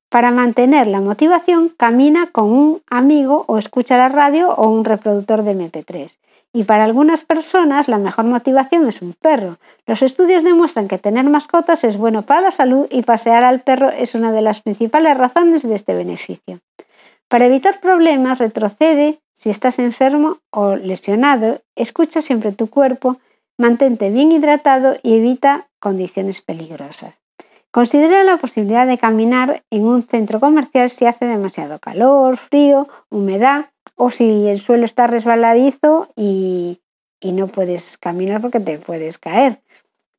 Para 0.09 0.29
mantener 0.29 0.85
la 0.85 1.01
motivación, 1.01 1.69
camina 1.69 2.27
con 2.27 2.51
un 2.51 2.81
amigo 2.87 3.45
o 3.47 3.57
escucha 3.57 3.97
la 3.97 4.09
radio 4.09 4.53
o 4.53 4.69
un 4.69 4.85
reproductor 4.85 5.41
de 5.41 5.55
MP3. 5.55 6.19
Y 6.53 6.65
para 6.65 6.83
algunas 6.83 7.23
personas 7.23 7.87
la 7.87 7.97
mejor 7.97 8.25
motivación 8.25 8.87
es 8.87 9.01
un 9.01 9.13
perro. 9.13 9.57
Los 9.87 10.03
estudios 10.03 10.43
demuestran 10.43 10.87
que 10.87 10.99
tener 10.99 11.23
mascotas 11.23 11.83
es 11.83 11.97
bueno 11.97 12.21
para 12.21 12.41
la 12.41 12.51
salud 12.51 12.85
y 12.91 13.01
pasear 13.01 13.43
al 13.43 13.61
perro 13.61 13.89
es 13.89 14.13
una 14.13 14.31
de 14.31 14.43
las 14.43 14.61
principales 14.61 15.17
razones 15.17 15.63
de 15.63 15.73
este 15.73 15.95
beneficio. 15.95 16.59
Para 17.27 17.45
evitar 17.45 17.81
problemas, 17.81 18.39
retrocede 18.39 19.19
si 19.33 19.49
estás 19.49 19.79
enfermo 19.79 20.39
o 20.49 20.75
lesionado, 20.75 21.61
escucha 21.75 22.21
siempre 22.21 22.53
tu 22.53 22.69
cuerpo, 22.69 23.17
mantente 23.57 24.09
bien 24.09 24.31
hidratado 24.31 24.97
y 25.03 25.17
evita 25.17 25.67
condiciones 25.79 26.41
peligrosas. 26.41 27.15
Considera 27.71 28.23
la 28.23 28.37
posibilidad 28.37 28.87
de 28.87 28.97
caminar 28.97 29.63
en 29.69 29.83
un 29.83 30.03
centro 30.03 30.39
comercial 30.39 30.89
si 30.89 31.05
hace 31.05 31.25
demasiado 31.25 31.79
calor, 31.79 32.37
frío, 32.37 32.87
humedad 33.09 33.67
o 33.95 34.09
si 34.09 34.47
el 34.47 34.59
suelo 34.59 34.85
está 34.85 35.05
resbaladizo 35.05 36.09
y, 36.15 36.79
no 37.21 37.47
puedes 37.47 37.97
caminar 37.97 38.41
porque 38.41 38.59
te 38.59 38.79
puedes 38.79 39.17
caer. 39.17 39.59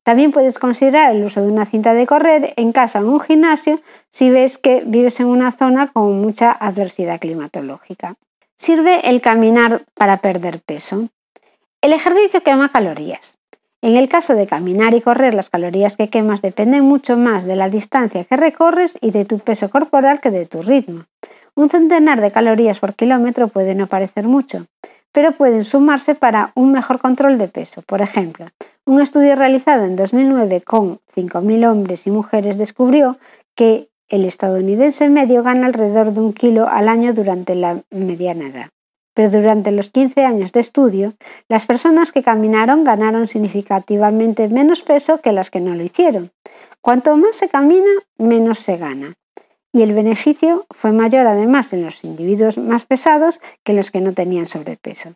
También 0.09 0.31
puedes 0.31 0.57
considerar 0.57 1.15
el 1.15 1.23
uso 1.23 1.39
de 1.39 1.51
una 1.51 1.67
cinta 1.67 1.93
de 1.93 2.07
correr 2.07 2.55
en 2.55 2.71
casa 2.71 2.97
o 2.97 3.03
en 3.03 3.09
un 3.09 3.19
gimnasio 3.19 3.79
si 4.09 4.31
ves 4.31 4.57
que 4.57 4.81
vives 4.83 5.19
en 5.19 5.27
una 5.27 5.51
zona 5.51 5.85
con 5.85 6.19
mucha 6.19 6.51
adversidad 6.51 7.19
climatológica. 7.19 8.15
Sirve 8.57 9.07
el 9.07 9.21
caminar 9.21 9.83
para 9.93 10.17
perder 10.17 10.61
peso. 10.61 11.09
El 11.83 11.93
ejercicio 11.93 12.41
quema 12.41 12.69
calorías. 12.69 13.37
En 13.83 13.97
el 13.97 14.09
caso 14.09 14.33
de 14.33 14.47
caminar 14.47 14.95
y 14.95 15.01
correr, 15.01 15.35
las 15.35 15.51
calorías 15.51 15.95
que 15.95 16.09
quemas 16.09 16.41
dependen 16.41 16.85
mucho 16.85 17.15
más 17.15 17.43
de 17.43 17.55
la 17.55 17.69
distancia 17.69 18.23
que 18.23 18.35
recorres 18.35 18.97
y 19.01 19.11
de 19.11 19.25
tu 19.25 19.37
peso 19.37 19.69
corporal 19.69 20.21
que 20.21 20.31
de 20.31 20.47
tu 20.47 20.63
ritmo. 20.63 21.03
Un 21.53 21.69
centenar 21.69 22.19
de 22.19 22.31
calorías 22.31 22.79
por 22.79 22.95
kilómetro 22.95 23.47
puede 23.47 23.75
no 23.75 23.85
parecer 23.85 24.23
mucho, 24.23 24.65
pero 25.11 25.31
pueden 25.31 25.63
sumarse 25.63 26.15
para 26.15 26.51
un 26.55 26.71
mejor 26.71 26.99
control 26.99 27.37
de 27.37 27.47
peso. 27.47 27.81
Por 27.81 28.01
ejemplo, 28.01 28.47
un 28.85 29.01
estudio 29.01 29.35
realizado 29.35 29.85
en 29.85 29.95
2009 29.95 30.61
con 30.61 30.99
5.000 31.15 31.69
hombres 31.69 32.07
y 32.07 32.11
mujeres 32.11 32.57
descubrió 32.57 33.17
que 33.55 33.89
el 34.07 34.25
estadounidense 34.25 35.09
medio 35.09 35.43
gana 35.43 35.67
alrededor 35.67 36.13
de 36.13 36.21
un 36.21 36.33
kilo 36.33 36.67
al 36.67 36.89
año 36.89 37.13
durante 37.13 37.55
la 37.55 37.81
mediana 37.91 38.47
edad. 38.47 38.69
Pero 39.13 39.29
durante 39.29 39.71
los 39.71 39.91
15 39.91 40.23
años 40.23 40.51
de 40.51 40.61
estudio, 40.61 41.13
las 41.47 41.65
personas 41.65 42.11
que 42.11 42.23
caminaron 42.23 42.83
ganaron 42.83 43.27
significativamente 43.27 44.47
menos 44.47 44.81
peso 44.81 45.19
que 45.19 45.33
las 45.33 45.51
que 45.51 45.59
no 45.59 45.75
lo 45.75 45.83
hicieron. 45.83 46.31
Cuanto 46.81 47.17
más 47.17 47.35
se 47.35 47.49
camina, 47.49 47.91
menos 48.17 48.59
se 48.59 48.77
gana 48.77 49.18
y 49.71 49.83
el 49.83 49.93
beneficio 49.93 50.65
fue 50.71 50.91
mayor 50.91 51.27
además 51.27 51.73
en 51.73 51.85
los 51.85 52.03
individuos 52.03 52.57
más 52.57 52.85
pesados 52.85 53.39
que 53.63 53.73
los 53.73 53.91
que 53.91 54.01
no 54.01 54.13
tenían 54.13 54.45
sobrepeso. 54.45 55.13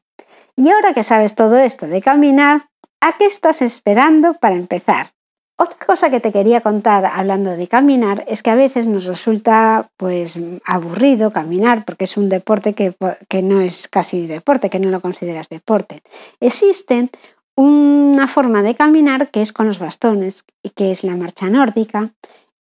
Y 0.56 0.70
ahora 0.70 0.94
que 0.94 1.04
sabes 1.04 1.36
todo 1.36 1.58
esto 1.58 1.88
de 1.88 2.02
caminar, 2.02 2.68
¿a 3.02 3.18
qué 3.18 3.26
estás 3.26 3.62
esperando 3.62 4.36
para 4.36 4.56
empezar? 4.56 5.14
Otra 5.56 5.86
cosa 5.86 6.10
que 6.10 6.20
te 6.20 6.32
quería 6.32 6.62
contar 6.62 7.06
hablando 7.06 7.52
de 7.52 7.68
caminar 7.68 8.26
es 8.28 8.42
que 8.42 8.50
a 8.50 8.56
veces 8.56 8.88
nos 8.88 9.06
resulta 9.06 9.90
pues 9.98 10.38
aburrido 10.66 11.32
caminar 11.32 11.86
porque 11.86 12.06
es 12.06 12.18
un 12.18 12.30
deporte 12.30 12.74
que, 12.74 12.94
que 13.30 13.42
no 13.44 13.62
es 13.62 13.88
casi 13.88 14.26
deporte, 14.26 14.70
que 14.70 14.80
no 14.80 14.90
lo 14.90 15.00
consideras 15.00 15.50
deporte. 15.50 16.02
Existe 16.40 17.10
una 17.56 18.28
forma 18.28 18.64
de 18.64 18.76
caminar 18.76 19.30
que 19.30 19.44
es 19.44 19.54
con 19.54 19.68
los 19.68 19.78
bastones 19.78 20.44
que 20.76 20.92
es 20.92 21.04
la 21.04 21.16
marcha 21.16 21.50
nórdica 21.50 22.10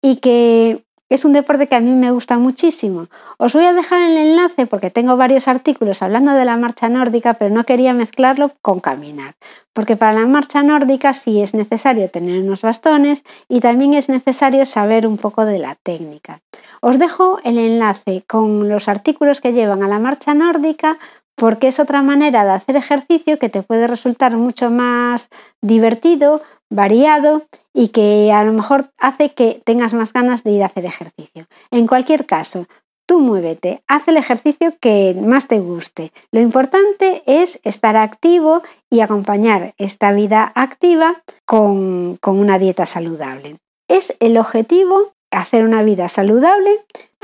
y 0.01 0.17
que 0.17 0.83
es 1.13 1.25
un 1.25 1.33
deporte 1.33 1.67
que 1.67 1.75
a 1.75 1.79
mí 1.79 1.91
me 1.91 2.09
gusta 2.09 2.39
muchísimo. 2.39 3.05
Os 3.37 3.53
voy 3.53 3.65
a 3.65 3.73
dejar 3.73 4.01
el 4.01 4.17
enlace 4.17 4.65
porque 4.65 4.89
tengo 4.89 5.15
varios 5.15 5.47
artículos 5.47 6.01
hablando 6.01 6.31
de 6.31 6.43
la 6.43 6.57
marcha 6.57 6.89
nórdica, 6.89 7.35
pero 7.35 7.53
no 7.53 7.65
quería 7.65 7.93
mezclarlo 7.93 8.51
con 8.63 8.79
caminar, 8.79 9.35
porque 9.73 9.95
para 9.95 10.13
la 10.13 10.25
marcha 10.25 10.63
nórdica 10.63 11.13
sí 11.13 11.39
es 11.39 11.53
necesario 11.53 12.09
tener 12.09 12.41
unos 12.41 12.63
bastones 12.63 13.23
y 13.47 13.59
también 13.59 13.93
es 13.93 14.09
necesario 14.09 14.65
saber 14.65 15.05
un 15.05 15.17
poco 15.17 15.45
de 15.45 15.59
la 15.59 15.75
técnica. 15.75 16.41
Os 16.81 16.97
dejo 16.97 17.37
el 17.43 17.59
enlace 17.59 18.23
con 18.25 18.67
los 18.67 18.87
artículos 18.87 19.39
que 19.39 19.53
llevan 19.53 19.83
a 19.83 19.87
la 19.87 19.99
marcha 19.99 20.33
nórdica 20.33 20.97
porque 21.35 21.67
es 21.67 21.79
otra 21.79 22.01
manera 22.01 22.43
de 22.43 22.51
hacer 22.51 22.75
ejercicio 22.75 23.37
que 23.37 23.49
te 23.49 23.61
puede 23.61 23.85
resultar 23.85 24.31
mucho 24.35 24.71
más 24.71 25.29
divertido, 25.61 26.41
variado 26.73 27.43
y 27.73 27.89
que 27.89 28.31
a 28.31 28.43
lo 28.43 28.53
mejor 28.53 28.91
hace 28.97 29.33
que 29.33 29.61
tengas 29.65 29.93
más 29.93 30.13
ganas 30.13 30.43
de 30.43 30.51
ir 30.51 30.63
a 30.63 30.67
hacer 30.67 30.85
ejercicio. 30.85 31.47
En 31.71 31.87
cualquier 31.87 32.25
caso, 32.25 32.67
tú 33.05 33.19
muévete, 33.19 33.83
haz 33.87 34.07
el 34.07 34.17
ejercicio 34.17 34.73
que 34.79 35.15
más 35.19 35.47
te 35.47 35.59
guste. 35.59 36.11
Lo 36.31 36.39
importante 36.39 37.23
es 37.25 37.59
estar 37.63 37.95
activo 37.95 38.63
y 38.89 39.01
acompañar 39.01 39.73
esta 39.77 40.11
vida 40.11 40.51
activa 40.55 41.23
con, 41.45 42.17
con 42.17 42.39
una 42.39 42.59
dieta 42.59 42.85
saludable. 42.85 43.57
Es 43.87 44.15
el 44.19 44.37
objetivo 44.37 45.13
hacer 45.33 45.63
una 45.63 45.83
vida 45.83 46.09
saludable, 46.09 46.71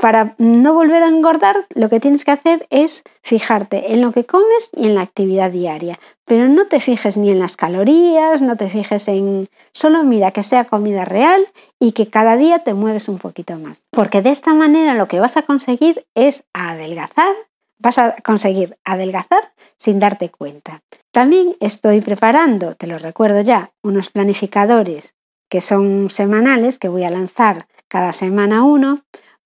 para 0.00 0.34
no 0.38 0.72
volver 0.72 1.02
a 1.02 1.08
engordar, 1.08 1.66
lo 1.74 1.90
que 1.90 2.00
tienes 2.00 2.24
que 2.24 2.30
hacer 2.30 2.66
es 2.70 3.02
fijarte 3.22 3.92
en 3.92 4.00
lo 4.00 4.12
que 4.12 4.24
comes 4.24 4.70
y 4.74 4.86
en 4.86 4.94
la 4.94 5.02
actividad 5.02 5.50
diaria. 5.50 6.00
Pero 6.24 6.48
no 6.48 6.66
te 6.66 6.80
fijes 6.80 7.18
ni 7.18 7.30
en 7.30 7.38
las 7.38 7.56
calorías, 7.56 8.40
no 8.40 8.56
te 8.56 8.70
fijes 8.70 9.08
en... 9.08 9.48
Solo 9.72 10.02
mira 10.02 10.30
que 10.30 10.42
sea 10.42 10.64
comida 10.64 11.04
real 11.04 11.46
y 11.78 11.92
que 11.92 12.08
cada 12.08 12.38
día 12.38 12.60
te 12.60 12.72
mueves 12.72 13.08
un 13.08 13.18
poquito 13.18 13.58
más. 13.58 13.82
Porque 13.90 14.22
de 14.22 14.30
esta 14.30 14.54
manera 14.54 14.94
lo 14.94 15.06
que 15.06 15.20
vas 15.20 15.36
a 15.36 15.42
conseguir 15.42 16.06
es 16.14 16.44
adelgazar, 16.54 17.34
vas 17.78 17.98
a 17.98 18.16
conseguir 18.24 18.78
adelgazar 18.84 19.52
sin 19.76 19.98
darte 19.98 20.30
cuenta. 20.30 20.80
También 21.12 21.56
estoy 21.60 22.00
preparando, 22.00 22.74
te 22.74 22.86
lo 22.86 22.98
recuerdo 22.98 23.42
ya, 23.42 23.72
unos 23.82 24.10
planificadores 24.10 25.14
que 25.50 25.60
son 25.60 26.08
semanales 26.08 26.78
que 26.78 26.88
voy 26.88 27.04
a 27.04 27.10
lanzar 27.10 27.66
cada 27.90 28.12
semana 28.12 28.62
uno 28.62 29.00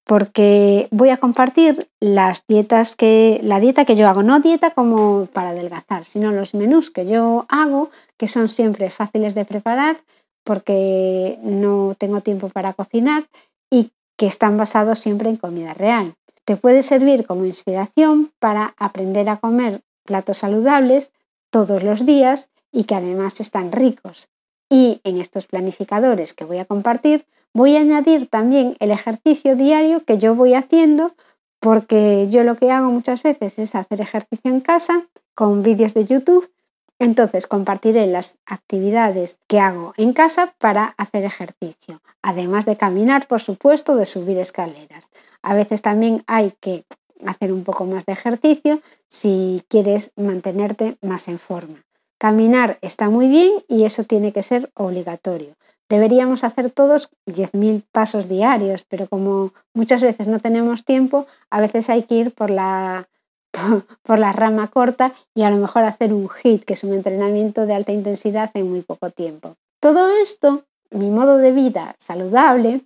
porque 0.04 0.86
voy 0.90 1.08
a 1.08 1.16
compartir 1.16 1.88
las 1.98 2.42
dietas 2.46 2.94
que 2.94 3.40
la 3.42 3.58
dieta 3.58 3.86
que 3.86 3.96
yo 3.96 4.06
hago, 4.06 4.22
no 4.22 4.38
dieta 4.40 4.72
como 4.72 5.26
para 5.32 5.50
adelgazar, 5.50 6.04
sino 6.04 6.30
los 6.30 6.54
menús 6.54 6.90
que 6.90 7.06
yo 7.06 7.46
hago, 7.48 7.90
que 8.18 8.28
son 8.28 8.50
siempre 8.50 8.90
fáciles 8.90 9.34
de 9.34 9.46
preparar 9.46 9.96
porque 10.44 11.38
no 11.42 11.94
tengo 11.98 12.20
tiempo 12.20 12.50
para 12.50 12.74
cocinar 12.74 13.24
y 13.70 13.92
que 14.18 14.26
están 14.26 14.58
basados 14.58 14.98
siempre 14.98 15.30
en 15.30 15.38
comida 15.38 15.72
real. 15.72 16.14
Te 16.44 16.56
puede 16.56 16.82
servir 16.82 17.26
como 17.26 17.46
inspiración 17.46 18.30
para 18.38 18.74
aprender 18.78 19.30
a 19.30 19.38
comer 19.38 19.80
platos 20.04 20.38
saludables 20.38 21.12
todos 21.50 21.82
los 21.82 22.04
días 22.04 22.50
y 22.70 22.84
que 22.84 22.94
además 22.94 23.40
están 23.40 23.72
ricos. 23.72 24.28
Y 24.68 25.00
en 25.04 25.18
estos 25.18 25.46
planificadores 25.46 26.34
que 26.34 26.44
voy 26.44 26.58
a 26.58 26.66
compartir 26.66 27.24
Voy 27.56 27.76
a 27.76 27.80
añadir 27.80 28.26
también 28.26 28.76
el 28.80 28.90
ejercicio 28.90 29.54
diario 29.54 30.04
que 30.04 30.18
yo 30.18 30.34
voy 30.34 30.54
haciendo 30.54 31.14
porque 31.60 32.26
yo 32.28 32.42
lo 32.42 32.56
que 32.56 32.72
hago 32.72 32.90
muchas 32.90 33.22
veces 33.22 33.60
es 33.60 33.76
hacer 33.76 34.00
ejercicio 34.00 34.50
en 34.50 34.60
casa 34.60 35.06
con 35.36 35.62
vídeos 35.62 35.94
de 35.94 36.04
YouTube. 36.04 36.50
Entonces 36.98 37.46
compartiré 37.46 38.08
las 38.08 38.38
actividades 38.44 39.38
que 39.46 39.60
hago 39.60 39.94
en 39.96 40.12
casa 40.12 40.52
para 40.58 40.96
hacer 40.98 41.22
ejercicio, 41.22 42.02
además 42.22 42.66
de 42.66 42.76
caminar, 42.76 43.28
por 43.28 43.40
supuesto, 43.40 43.94
de 43.94 44.06
subir 44.06 44.36
escaleras. 44.38 45.10
A 45.40 45.54
veces 45.54 45.80
también 45.80 46.24
hay 46.26 46.54
que 46.58 46.84
hacer 47.24 47.52
un 47.52 47.62
poco 47.62 47.86
más 47.86 48.04
de 48.04 48.14
ejercicio 48.14 48.80
si 49.08 49.62
quieres 49.68 50.12
mantenerte 50.16 50.96
más 51.02 51.28
en 51.28 51.38
forma. 51.38 51.84
Caminar 52.18 52.78
está 52.82 53.10
muy 53.10 53.28
bien 53.28 53.52
y 53.68 53.84
eso 53.84 54.02
tiene 54.02 54.32
que 54.32 54.42
ser 54.42 54.70
obligatorio. 54.74 55.54
Deberíamos 55.94 56.42
hacer 56.42 56.72
todos 56.72 57.08
10.000 57.26 57.84
pasos 57.92 58.28
diarios, 58.28 58.84
pero 58.88 59.06
como 59.06 59.52
muchas 59.74 60.02
veces 60.02 60.26
no 60.26 60.40
tenemos 60.40 60.84
tiempo, 60.84 61.28
a 61.50 61.60
veces 61.60 61.88
hay 61.88 62.02
que 62.02 62.16
ir 62.16 62.32
por 62.32 62.50
la, 62.50 63.08
por 64.02 64.18
la 64.18 64.32
rama 64.32 64.66
corta 64.66 65.12
y 65.36 65.42
a 65.42 65.50
lo 65.50 65.56
mejor 65.58 65.84
hacer 65.84 66.12
un 66.12 66.28
HIT, 66.28 66.64
que 66.64 66.74
es 66.74 66.82
un 66.82 66.94
entrenamiento 66.94 67.64
de 67.64 67.74
alta 67.74 67.92
intensidad 67.92 68.50
en 68.54 68.70
muy 68.70 68.80
poco 68.80 69.10
tiempo. 69.10 69.54
Todo 69.78 70.08
esto, 70.20 70.64
mi 70.90 71.10
modo 71.10 71.38
de 71.38 71.52
vida 71.52 71.94
saludable, 72.00 72.80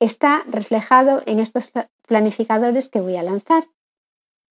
está 0.00 0.42
reflejado 0.50 1.22
en 1.26 1.38
estos 1.38 1.70
planificadores 2.08 2.88
que 2.88 3.00
voy 3.00 3.14
a 3.14 3.22
lanzar, 3.22 3.68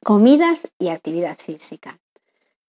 comidas 0.01 0.71
y 0.79 0.87
actividad 0.87 1.35
física. 1.35 1.99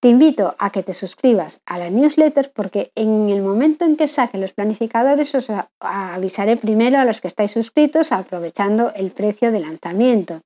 Te 0.00 0.08
invito 0.08 0.54
a 0.61 0.70
que 0.70 0.84
te 0.84 0.94
suscribas 0.94 1.61
a 1.66 1.76
la 1.76 1.90
newsletter 1.90 2.52
porque 2.54 2.92
en 2.94 3.30
el 3.30 3.42
momento 3.42 3.84
en 3.84 3.96
que 3.96 4.06
saque 4.06 4.38
los 4.38 4.52
planificadores 4.52 5.34
os 5.34 5.50
avisaré 5.80 6.56
primero 6.56 6.98
a 6.98 7.04
los 7.04 7.20
que 7.20 7.26
estáis 7.26 7.50
suscritos 7.50 8.12
aprovechando 8.12 8.92
el 8.94 9.11
precio 9.11 9.50
de 9.50 9.58
lanzamiento. 9.58 10.42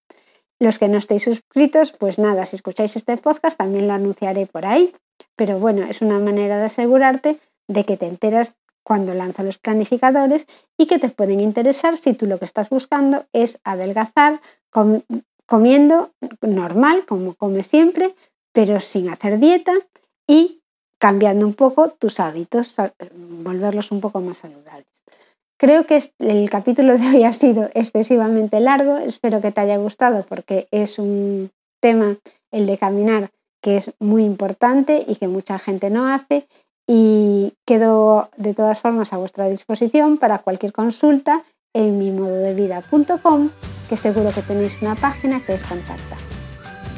Los 0.59 0.79
que 0.79 0.89
no 0.89 0.97
estéis 0.97 1.25
suscritos, 1.25 1.93
pues 1.93 2.19
nada, 2.19 2.47
si 2.47 2.57
escucháis 2.57 2.97
este 2.97 3.19
podcast 3.19 3.59
también 3.59 3.89
lo 3.89 3.93
anunciaré 3.93 4.47
por 4.47 4.65
ahí, 4.65 4.95
pero 5.37 5.59
bueno, 5.59 5.85
es 5.85 6.01
una 6.01 6.19
manera 6.19 6.57
de 6.57 6.65
asegurarte 6.65 7.39
de 7.69 7.85
que 7.85 7.99
te 7.99 8.07
enteras 8.07 8.57
cuando 8.83 9.13
lanzo 9.13 9.43
los 9.43 9.59
planificadores 9.59 10.47
y 10.79 10.87
que 10.87 10.99
te 10.99 11.11
pueden 11.11 11.41
interesar 11.41 11.99
si 11.99 12.15
tú 12.15 12.27
lo 12.27 12.39
que 12.39 12.47
estás 12.47 12.71
buscando 12.71 13.27
es 13.35 13.61
adelgazar 13.65 14.41
comiendo 15.47 16.11
normal, 16.41 17.05
como 17.07 17.35
comes 17.35 17.67
siempre, 17.67 18.15
pero 18.53 18.81
sin 18.81 19.09
hacer 19.09 19.39
dieta 19.39 19.73
y 20.27 20.61
cambiando 20.99 21.47
un 21.47 21.55
poco 21.55 21.89
tus 21.89 22.21
hábitos, 22.21 22.77
volverlos 23.13 23.91
un 23.91 24.01
poco 24.01 24.21
más 24.21 24.39
saludables. 24.39 24.87
Creo 25.59 25.87
que 25.87 26.03
el 26.19 26.51
capítulo 26.51 26.99
de 26.99 27.09
hoy 27.09 27.25
ha 27.25 27.33
sido 27.33 27.71
excesivamente 27.75 28.61
largo, 28.61 28.99
espero 28.99 29.41
que 29.41 29.53
te 29.53 29.61
haya 29.61 29.77
gustado 29.77 30.25
porque 30.29 30.69
es 30.71 30.99
un 30.99 31.51
tema, 31.81 32.17
el 32.51 32.67
de 32.67 32.79
caminar, 32.79 33.31
que 33.61 33.77
es 33.77 33.95
muy 34.01 34.25
importante 34.25 35.05
y 35.07 35.17
que 35.17 35.29
mucha 35.29 35.59
gente 35.59 35.89
no 35.89 36.13
hace 36.13 36.47
y 36.87 37.55
quedo 37.65 38.29
de 38.37 38.55
todas 38.55 38.81
formas 38.81 39.13
a 39.13 39.19
vuestra 39.19 39.49
disposición 39.49 40.19
para 40.19 40.39
cualquier 40.39 40.73
consulta 40.73 41.45
en 41.73 41.99
mimododevida.com, 41.99 43.51
que 43.89 43.97
seguro 43.97 44.31
que 44.33 44.43
tenéis 44.43 44.83
una 44.83 44.95
página 44.95 45.41
que 45.45 45.55
es 45.55 45.63
contactar. 45.63 46.32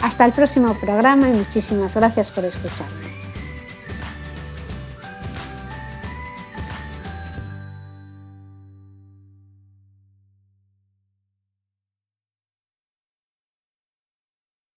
Hasta 0.04 0.26
el 0.26 0.32
próximo 0.32 0.74
programa 0.74 1.30
y 1.30 1.32
muchísimas 1.32 1.96
gracias 1.96 2.30
por 2.30 2.44
escucharme. 2.44 3.13